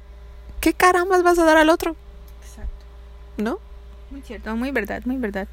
[0.62, 1.96] ¿qué carambas vas a dar al otro?
[2.42, 2.86] Exacto.
[3.36, 3.58] ¿No?
[4.10, 5.48] Muy cierto, muy verdad, muy verdad.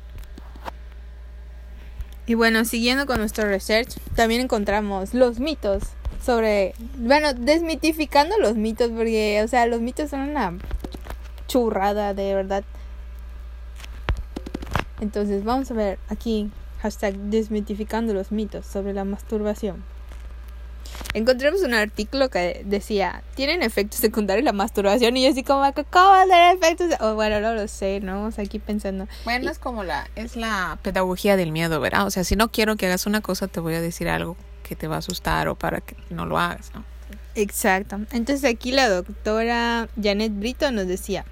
[2.26, 5.84] Y bueno, siguiendo con nuestro research, también encontramos los mitos
[6.24, 10.58] sobre, bueno, desmitificando los mitos, porque, o sea, los mitos son una
[11.48, 12.64] churrada, de verdad.
[15.00, 16.52] Entonces, vamos a ver aquí,
[16.82, 19.84] hashtag desmitificando los mitos sobre la masturbación.
[21.14, 25.16] Encontramos un artículo que decía, ¿tienen efectos secundarios la masturbación?
[25.18, 27.00] Y yo así como, ¿cómo va a tener efectos?
[27.00, 28.26] O bueno, no lo sé, ¿no?
[28.26, 29.08] O sea, aquí pensando.
[29.24, 32.06] Bueno, es como la, es la pedagogía del miedo, ¿verdad?
[32.06, 34.36] O sea, si no quiero que hagas una cosa, te voy a decir algo
[34.68, 36.84] que te va a asustar o para que no lo hagas, ¿no?
[37.36, 38.00] Exacto.
[38.12, 41.26] Entonces aquí la doctora Janet Brito nos decía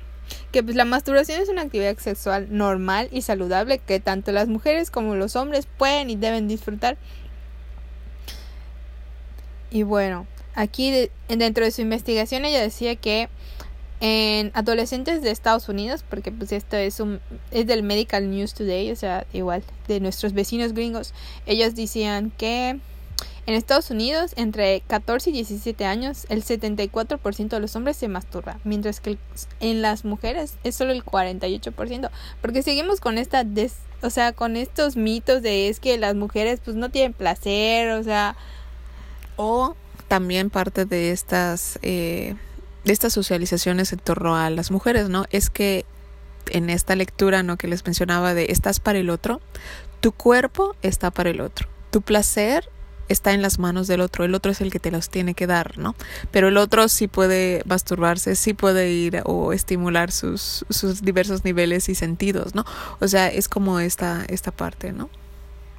[0.52, 4.92] que pues la masturbación es una actividad sexual normal y saludable que tanto las mujeres
[4.92, 6.98] como los hombres pueden y deben disfrutar.
[9.72, 13.30] Y bueno, aquí dentro de su investigación ella decía que
[14.00, 17.20] en adolescentes de Estados Unidos, porque pues esto es un
[17.52, 21.14] es del Medical News Today, o sea, igual de nuestros vecinos gringos,
[21.46, 22.80] ellos decían que
[23.48, 28.60] en Estados Unidos, entre 14 y 17 años, el 74% de los hombres se masturba,
[28.64, 29.18] mientras que
[29.60, 32.10] en las mujeres es solo el 48%,
[32.42, 36.60] porque seguimos con esta des, o sea, con estos mitos de es que las mujeres
[36.64, 38.36] pues no tienen placer, o sea,
[39.36, 39.76] o
[40.08, 42.36] también parte de estas eh,
[42.84, 45.26] de estas socializaciones en torno a las mujeres, ¿no?
[45.32, 45.86] Es que
[46.50, 47.58] en esta lectura, ¿no?
[47.58, 49.42] Que les mencionaba de estás para el otro,
[50.00, 52.70] tu cuerpo está para el otro, tu placer
[53.10, 55.48] está en las manos del otro, el otro es el que te los tiene que
[55.48, 55.96] dar, ¿no?
[56.32, 61.90] Pero el otro sí puede masturbarse, sí puede ir o estimular sus, sus diversos niveles
[61.90, 62.66] y sentidos, ¿no?
[63.00, 65.10] O sea, es como esta, esta parte, ¿no?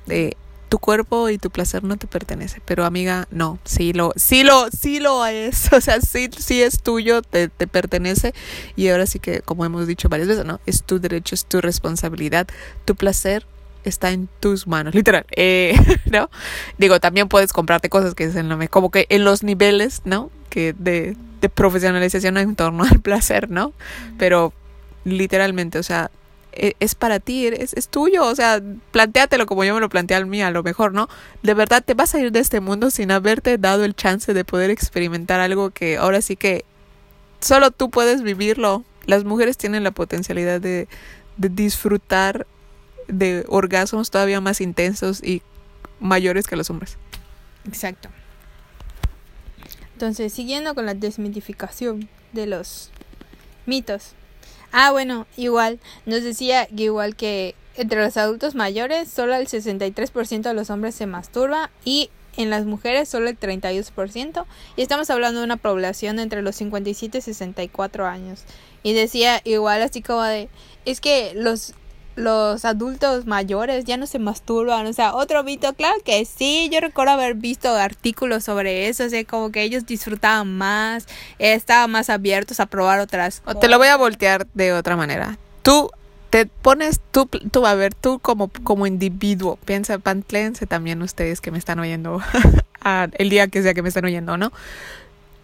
[0.06, 0.36] De
[0.68, 4.68] tu cuerpo y tu placer no te pertenece, pero amiga, no, sí lo, sí lo,
[4.70, 8.34] sí lo es, o sea, sí, sí es tuyo, te, te pertenece
[8.74, 10.60] y ahora sí que, como hemos dicho varias veces, ¿no?
[10.66, 12.48] Es tu derecho, es tu responsabilidad,
[12.84, 13.46] tu placer
[13.88, 15.74] está en tus manos, literal, eh,
[16.10, 16.30] ¿no?
[16.78, 20.30] Digo, también puedes comprarte cosas que es en como que en los niveles, ¿no?
[20.50, 23.72] Que de, de profesionalización en torno al placer, ¿no?
[24.18, 24.52] Pero
[25.04, 26.10] literalmente, o sea,
[26.52, 28.60] e, es para ti, es, es tuyo, o sea,
[28.90, 31.08] plantéatelo como yo me lo planteé al mí, a lo mejor, ¿no?
[31.42, 34.44] De verdad te vas a ir de este mundo sin haberte dado el chance de
[34.44, 36.64] poder experimentar algo que ahora sí que
[37.40, 38.84] solo tú puedes vivirlo.
[39.04, 40.88] Las mujeres tienen la potencialidad de,
[41.36, 42.46] de disfrutar
[43.08, 45.42] de orgasmos todavía más intensos y
[46.00, 46.96] mayores que los hombres.
[47.66, 48.08] Exacto.
[49.92, 52.90] Entonces, siguiendo con la desmitificación de los
[53.64, 54.12] mitos.
[54.72, 60.42] Ah, bueno, igual, nos decía que igual que entre los adultos mayores, solo el 63%
[60.42, 64.44] de los hombres se masturba y en las mujeres solo el 32%.
[64.76, 68.44] Y estamos hablando de una población entre los 57 y 64 años.
[68.82, 70.48] Y decía igual así como de,
[70.84, 71.74] es que los
[72.16, 76.80] los adultos mayores ya no se masturban, o sea, otro mito, claro que sí, yo
[76.80, 81.06] recuerdo haber visto artículos sobre eso, o sea, como que ellos disfrutaban más,
[81.38, 83.60] estaban más abiertos a probar otras cosas.
[83.60, 85.38] Te lo voy a voltear de otra manera.
[85.62, 85.90] Tú
[86.30, 91.50] te pones, tú, tú a ver, tú como, como individuo, piensa, pantléense también ustedes que
[91.50, 92.22] me están oyendo,
[93.18, 94.52] el día que sea que me están oyendo, ¿no?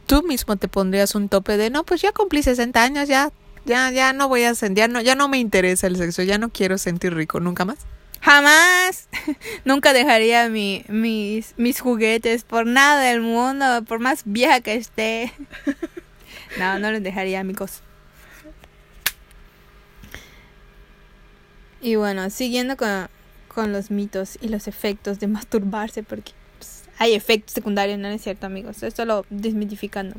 [0.07, 3.31] Tú mismo te pondrías un tope de, no, pues ya cumplí 60 años, ya
[3.65, 6.39] ya, ya no voy a sentir, ya no, ya no me interesa el sexo, ya
[6.39, 7.79] no quiero sentir rico, nunca más.
[8.23, 9.09] Jamás.
[9.65, 15.33] Nunca dejaría mi, mis, mis juguetes por nada del mundo, por más vieja que esté.
[16.59, 17.81] No, no los dejaría, amigos.
[21.81, 23.09] Y bueno, siguiendo con,
[23.49, 28.23] con los mitos y los efectos de masturbarse, porque pues, hay efectos secundarios, no es
[28.23, 28.83] cierto, amigos.
[28.83, 30.17] Esto lo desmitificando.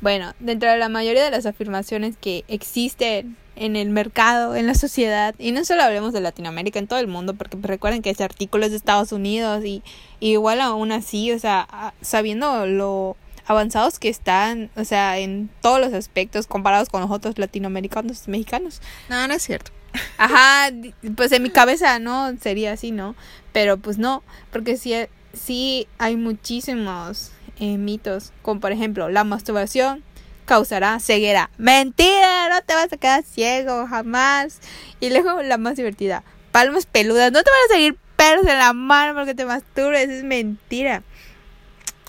[0.00, 4.74] Bueno, dentro de la mayoría de las afirmaciones que existen en el mercado, en la
[4.74, 8.24] sociedad, y no solo hablemos de Latinoamérica, en todo el mundo, porque recuerden que ese
[8.24, 9.82] artículo es de Estados Unidos y,
[10.20, 15.92] igual aún así, o sea, sabiendo lo avanzados que están, o sea, en todos los
[15.92, 18.80] aspectos comparados con los otros latinoamericanos y mexicanos.
[19.08, 19.72] No, no es cierto.
[20.18, 20.70] Ajá,
[21.16, 23.16] pues en mi cabeza no sería así, ¿no?
[23.52, 24.22] Pero pues no,
[24.52, 24.94] porque sí,
[25.34, 30.02] sí hay muchísimos eh, mitos, como por ejemplo, la masturbación
[30.46, 31.50] causará ceguera.
[31.58, 34.58] Mentira, no te vas a quedar ciego jamás.
[34.98, 38.72] Y luego la más divertida, palmas peludas, no te van a salir perros en la
[38.72, 41.02] mano porque te masturbes, es mentira.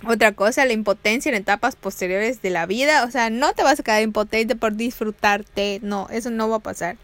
[0.07, 3.79] Otra cosa, la impotencia en etapas posteriores de la vida, o sea, no te vas
[3.79, 6.97] a quedar impotente por disfrutarte, no, eso no va a pasar.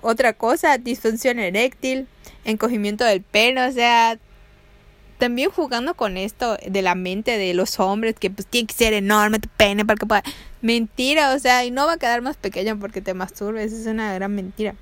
[0.00, 2.06] Otra cosa, disfunción eréctil,
[2.44, 4.18] encogimiento del pelo, o sea,
[5.22, 8.92] también jugando con esto de la mente de los hombres, que pues tiene que ser
[8.92, 10.24] enorme tu pene para que pueda...
[10.62, 14.12] Mentira, o sea, y no va a quedar más pequeño porque te masturbes, es una
[14.14, 14.74] gran mentira.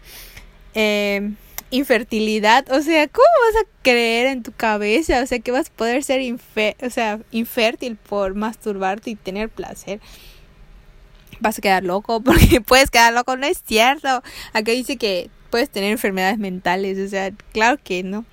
[0.72, 1.32] Eh,
[1.70, 5.20] infertilidad, o sea, ¿cómo vas a creer en tu cabeza?
[5.22, 10.00] O sea, que vas a poder ser o sea, infértil por masturbarte y tener placer.
[11.40, 14.22] Vas a quedar loco porque puedes quedar loco, no es cierto.
[14.54, 18.24] Aquí dice que puedes tener enfermedades mentales, o sea, claro que no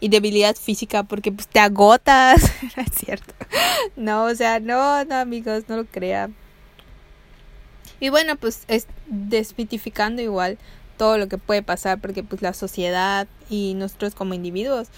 [0.00, 2.42] y debilidad física porque pues te agotas,
[2.76, 3.34] no es cierto.
[3.96, 6.34] No, o sea, no, no amigos, no lo crean.
[8.00, 10.58] Y bueno, pues es desmitificando igual
[10.96, 14.88] todo lo que puede pasar porque pues la sociedad y nosotros como individuos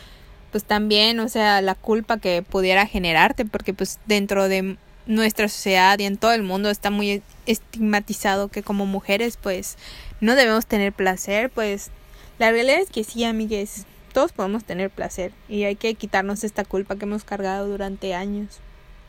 [0.52, 4.76] pues también, o sea, la culpa que pudiera generarte porque pues dentro de
[5.06, 9.76] nuestra sociedad y en todo el mundo está muy estigmatizado que como mujeres pues
[10.20, 11.90] no debemos tener placer, pues
[12.38, 16.64] la realidad es que sí, amigues, todos podemos tener placer y hay que quitarnos esta
[16.64, 18.60] culpa que hemos cargado durante años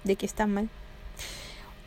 [0.03, 0.69] de que está mal.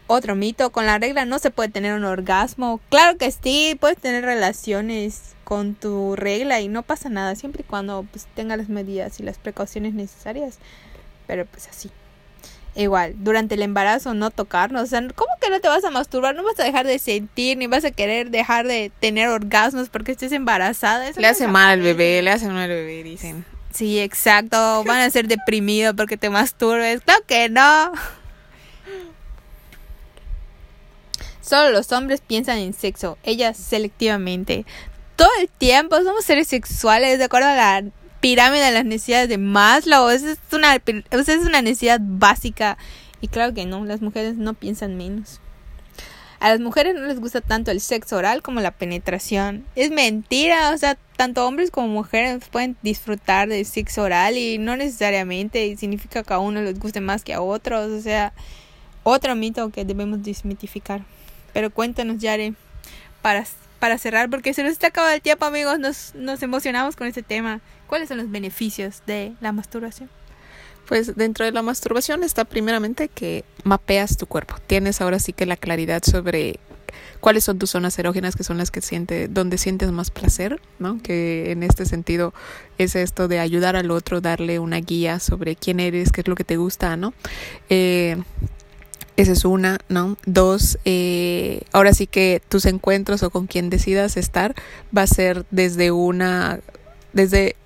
[0.08, 2.80] Otro mito, con la regla no se puede tener un orgasmo.
[2.90, 7.68] Claro que sí, puedes tener relaciones con tu regla y no pasa nada, siempre y
[7.68, 10.58] cuando pues tengas las medidas y las precauciones necesarias.
[11.26, 11.90] Pero pues así.
[12.76, 14.82] Igual, durante el embarazo no tocarnos.
[14.82, 16.34] O sea, ¿cómo que no te vas a masturbar?
[16.34, 20.12] No vas a dejar de sentir, ni vas a querer dejar de tener orgasmos porque
[20.12, 21.10] estés embarazada.
[21.16, 23.46] le hace mal al bebé, le hace mal al bebé, dicen.
[23.72, 24.84] Sí, exacto.
[24.84, 27.00] Van a ser deprimidos porque te masturbes.
[27.00, 27.92] Claro que no.
[31.40, 34.66] Solo los hombres piensan en sexo, ellas selectivamente.
[35.14, 37.84] Todo el tiempo somos seres sexuales, de acuerdo a la
[38.26, 40.08] pirámide de las necesidades de Maslow.
[40.08, 42.76] Esa es una, esa es una necesidad básica.
[43.20, 45.40] Y claro que no, las mujeres no piensan menos.
[46.40, 49.64] A las mujeres no les gusta tanto el sexo oral como la penetración.
[49.76, 54.76] Es mentira, o sea, tanto hombres como mujeres pueden disfrutar del sexo oral y no
[54.76, 58.32] necesariamente significa que a uno les guste más que a otros, o sea,
[59.04, 61.02] otro mito que debemos desmitificar.
[61.52, 62.54] Pero cuéntanos, Yare,
[63.22, 63.46] para,
[63.78, 67.22] para cerrar, porque se nos está acabando el tiempo, amigos, nos, nos emocionamos con este
[67.22, 67.60] tema.
[67.86, 70.10] ¿Cuáles son los beneficios de la masturbación?
[70.88, 74.56] Pues dentro de la masturbación está primeramente que mapeas tu cuerpo.
[74.66, 76.60] Tienes ahora sí que la claridad sobre
[77.20, 81.02] cuáles son tus zonas erógenas que son las que siente donde sientes más placer, ¿no?
[81.02, 82.32] Que en este sentido
[82.78, 86.36] es esto de ayudar al otro, darle una guía sobre quién eres, qué es lo
[86.36, 87.14] que te gusta, ¿no?
[87.68, 88.16] Eh,
[89.16, 90.16] esa es una, ¿no?
[90.26, 94.54] Dos, eh, ahora sí que tus encuentros o con quien decidas estar
[94.96, 96.60] va a ser desde una,
[97.12, 97.56] desde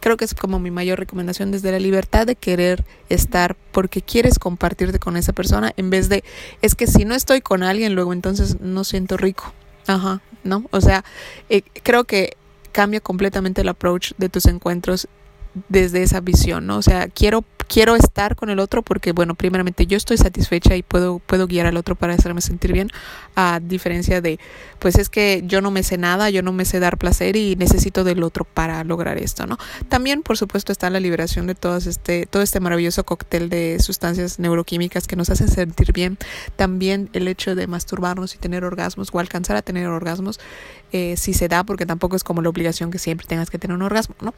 [0.00, 4.38] creo que es como mi mayor recomendación desde la libertad de querer estar porque quieres
[4.38, 6.22] compartirte con esa persona en vez de
[6.62, 9.52] es que si no estoy con alguien luego entonces no siento rico.
[9.88, 10.64] Ajá, ¿no?
[10.70, 11.04] O sea,
[11.48, 12.36] eh, creo que
[12.72, 15.08] cambia completamente el approach de tus encuentros
[15.68, 16.76] desde esa visión, ¿no?
[16.76, 20.82] O sea, quiero quiero estar con el otro porque, bueno, primeramente yo estoy satisfecha y
[20.82, 22.90] puedo, puedo guiar al otro para hacerme sentir bien,
[23.34, 24.38] a diferencia de,
[24.78, 27.56] pues es que yo no me sé nada, yo no me sé dar placer y
[27.56, 29.58] necesito del otro para lograr esto, ¿no?
[29.88, 34.38] También, por supuesto, está la liberación de todo este, todo este maravilloso cóctel de sustancias
[34.38, 36.18] neuroquímicas que nos hacen sentir bien.
[36.56, 40.40] También el hecho de masturbarnos y tener orgasmos o alcanzar a tener orgasmos,
[40.92, 43.76] eh, si se da, porque tampoco es como la obligación que siempre tengas que tener
[43.76, 44.34] un orgasmo, ¿no?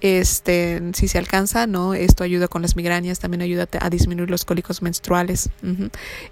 [0.00, 1.94] Este, si se alcanza, ¿no?
[1.94, 5.50] Esto ayuda con las migrañas, también ayuda a disminuir los cólicos menstruales,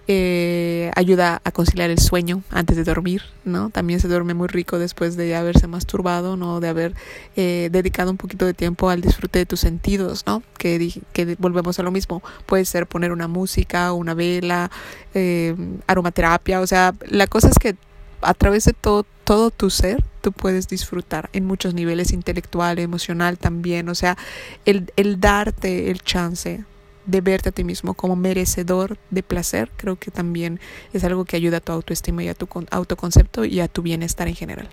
[0.09, 3.71] eh, ayuda a conciliar el sueño antes de dormir, ¿no?
[3.71, 6.61] También se duerme muy rico después de haberse masturbado, ¿no?
[6.61, 6.95] De haber
[7.37, 10.43] eh, dedicado un poquito de tiempo al disfrute de tus sentidos, ¿no?
[10.59, 14.71] Que, que volvemos a lo mismo, puede ser poner una música, una vela,
[15.15, 15.55] eh,
[15.87, 17.77] aromaterapia, o sea, la cosa es que
[18.23, 23.39] a través de todo, todo tu ser, tú puedes disfrutar en muchos niveles, intelectual, emocional
[23.39, 23.89] también.
[23.89, 24.17] O sea,
[24.65, 26.65] el, el darte el chance
[27.07, 30.61] de verte a ti mismo como merecedor de placer, creo que también
[30.93, 34.29] es algo que ayuda a tu autoestima y a tu autoconcepto y a tu bienestar
[34.29, 34.69] en general.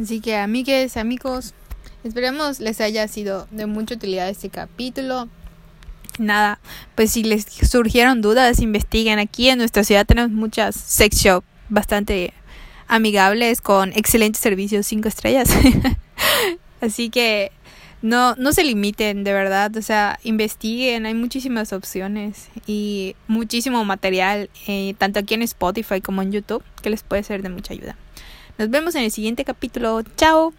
[0.00, 1.54] Así que amigues, amigos,
[2.04, 5.28] esperemos les haya sido de mucha utilidad este capítulo.
[6.18, 6.58] Nada,
[6.94, 9.18] pues si les surgieron dudas, investiguen.
[9.18, 12.34] Aquí en nuestra ciudad tenemos muchas sex shop bastante
[12.90, 15.48] amigables con excelentes servicios cinco estrellas.
[16.80, 17.52] Así que
[18.02, 19.74] no, no se limiten, de verdad.
[19.76, 26.20] O sea, investiguen, hay muchísimas opciones y muchísimo material, eh, tanto aquí en Spotify como
[26.22, 27.96] en YouTube, que les puede ser de mucha ayuda.
[28.58, 30.02] Nos vemos en el siguiente capítulo.
[30.16, 30.52] Chao.